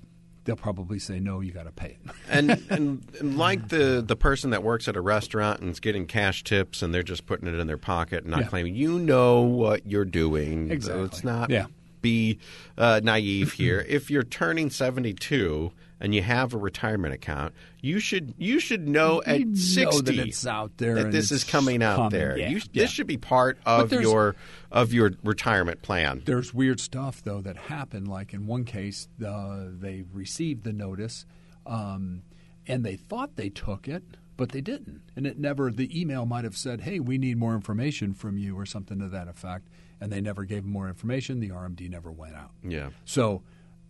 [0.45, 2.11] they'll probably say, no, you got to pay it.
[2.29, 6.05] and, and and like the the person that works at a restaurant and is getting
[6.05, 8.47] cash tips and they're just putting it in their pocket and not Yeah.
[8.47, 10.67] claiming you know what you're doing.
[10.69, 11.03] So Exactly.
[11.03, 11.65] it's not Yeah.
[12.05, 12.39] Be
[12.77, 13.79] uh, naive here.
[13.87, 19.23] if you're turning 72 and you have a retirement account, you should you should know
[19.25, 22.09] at You know 60 that it's out there that this is coming out coming.
[22.11, 22.37] there.
[22.37, 22.49] Yeah.
[22.49, 22.83] You, Yeah.
[22.83, 24.35] This should be part of your
[24.71, 26.21] of your retirement plan.
[26.25, 28.07] There's weird stuff though that happened.
[28.07, 31.25] Like in one case, uh, they received the notice,
[31.65, 32.21] um,
[32.67, 34.03] and they thought they took it,
[34.37, 35.01] but they didn't.
[35.15, 35.71] And it never.
[35.71, 39.07] The email might have said, "Hey, we need more information from you," or something to
[39.09, 39.69] that effect.
[40.01, 41.39] And they never gave more information.
[41.39, 42.51] The RMD never went out.
[42.63, 42.89] Yeah.
[43.05, 43.43] So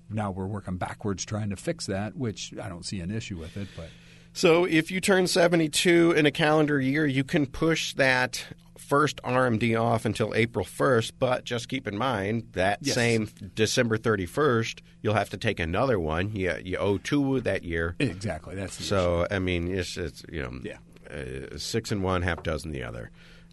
[0.10, 3.58] now we're working backwards trying to fix that, which I don't see an issue with
[3.58, 3.68] it.
[3.76, 3.90] But
[4.34, 8.46] So if you turn 72 in a calendar year, you can push that
[8.78, 12.94] first RMD off until April 1st, but just keep in mind that Yes.
[12.94, 16.36] same December 31st, you'll have to take another one.
[16.36, 17.96] You, you owe two that year.
[18.00, 20.78] exactly, that's the So, I mean, it's, it's you know, Yeah.
[21.10, 23.10] uh, six and one, half dozen the other.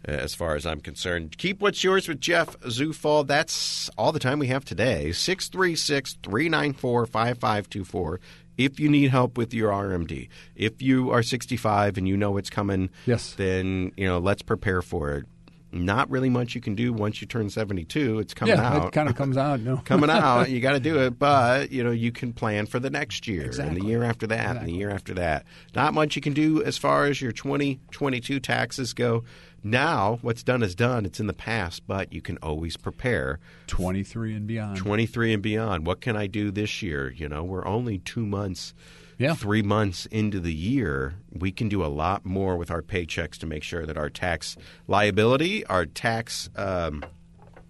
[0.07, 3.25] Uh, As far as I'm concerned, keep what's yours with Jeff Zufall.
[3.25, 5.11] That's all the time we have today.
[5.11, 8.19] 636 394 5524.
[8.55, 12.51] If you need help with your RMD, if you are 65 and you know it's
[12.51, 13.33] coming, Yes.
[13.33, 15.25] then you know let's prepare for it.
[15.71, 18.19] Not really much you can do once you turn 72.
[18.19, 19.59] It's coming yeah, out it kind of comes out.
[19.59, 20.51] No, coming out.
[20.51, 23.49] You got to do it, but you know you can plan for the next year
[23.59, 25.45] and the year after that and the year after that.
[25.73, 29.23] Not much you can do as far as your 2022 taxes go.
[29.63, 31.05] Now, what's done is done.
[31.05, 33.39] It's in the past, but you can always prepare.
[33.67, 34.77] twenty three and beyond.
[34.77, 35.87] 23 and beyond.
[35.87, 37.11] What can I do this year?
[37.11, 38.73] You know, we're only two months
[39.17, 39.35] Yeah.
[39.35, 43.45] three months into the year, we can do a lot more with our paychecks to
[43.45, 44.57] make sure that our tax
[44.87, 47.03] liability, our tax um,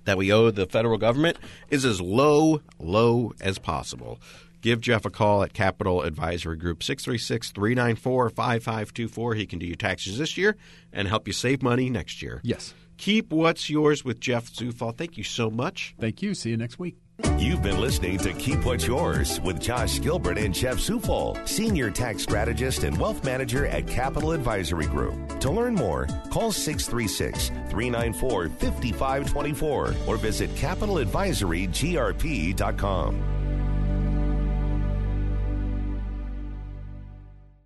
[0.06, 1.38] that we owe the federal government,
[1.70, 4.20] is as low, low as possible.
[4.64, 9.36] Give Jeff a call at Capital Advisory Group, 636 394 5524.
[9.36, 10.56] He can do your taxes this year
[10.94, 12.40] and help you save money next year.
[12.44, 12.74] Yes.
[12.96, 14.98] Keep what's yours with Jeff Zufall.
[14.98, 15.96] Thank you so much.
[16.00, 16.34] Thank you.
[16.34, 16.96] See you next week.
[17.38, 22.24] You've been listening to Keep What's Yours with Josh Gilbert and Jeff Zufall, Senior Tax
[22.24, 25.42] Strategist and Wealth Manager at Capital Advisory Group.
[25.42, 33.33] To learn more, call 636 394 5524 or visit CapitalAdvisoryGRP.com.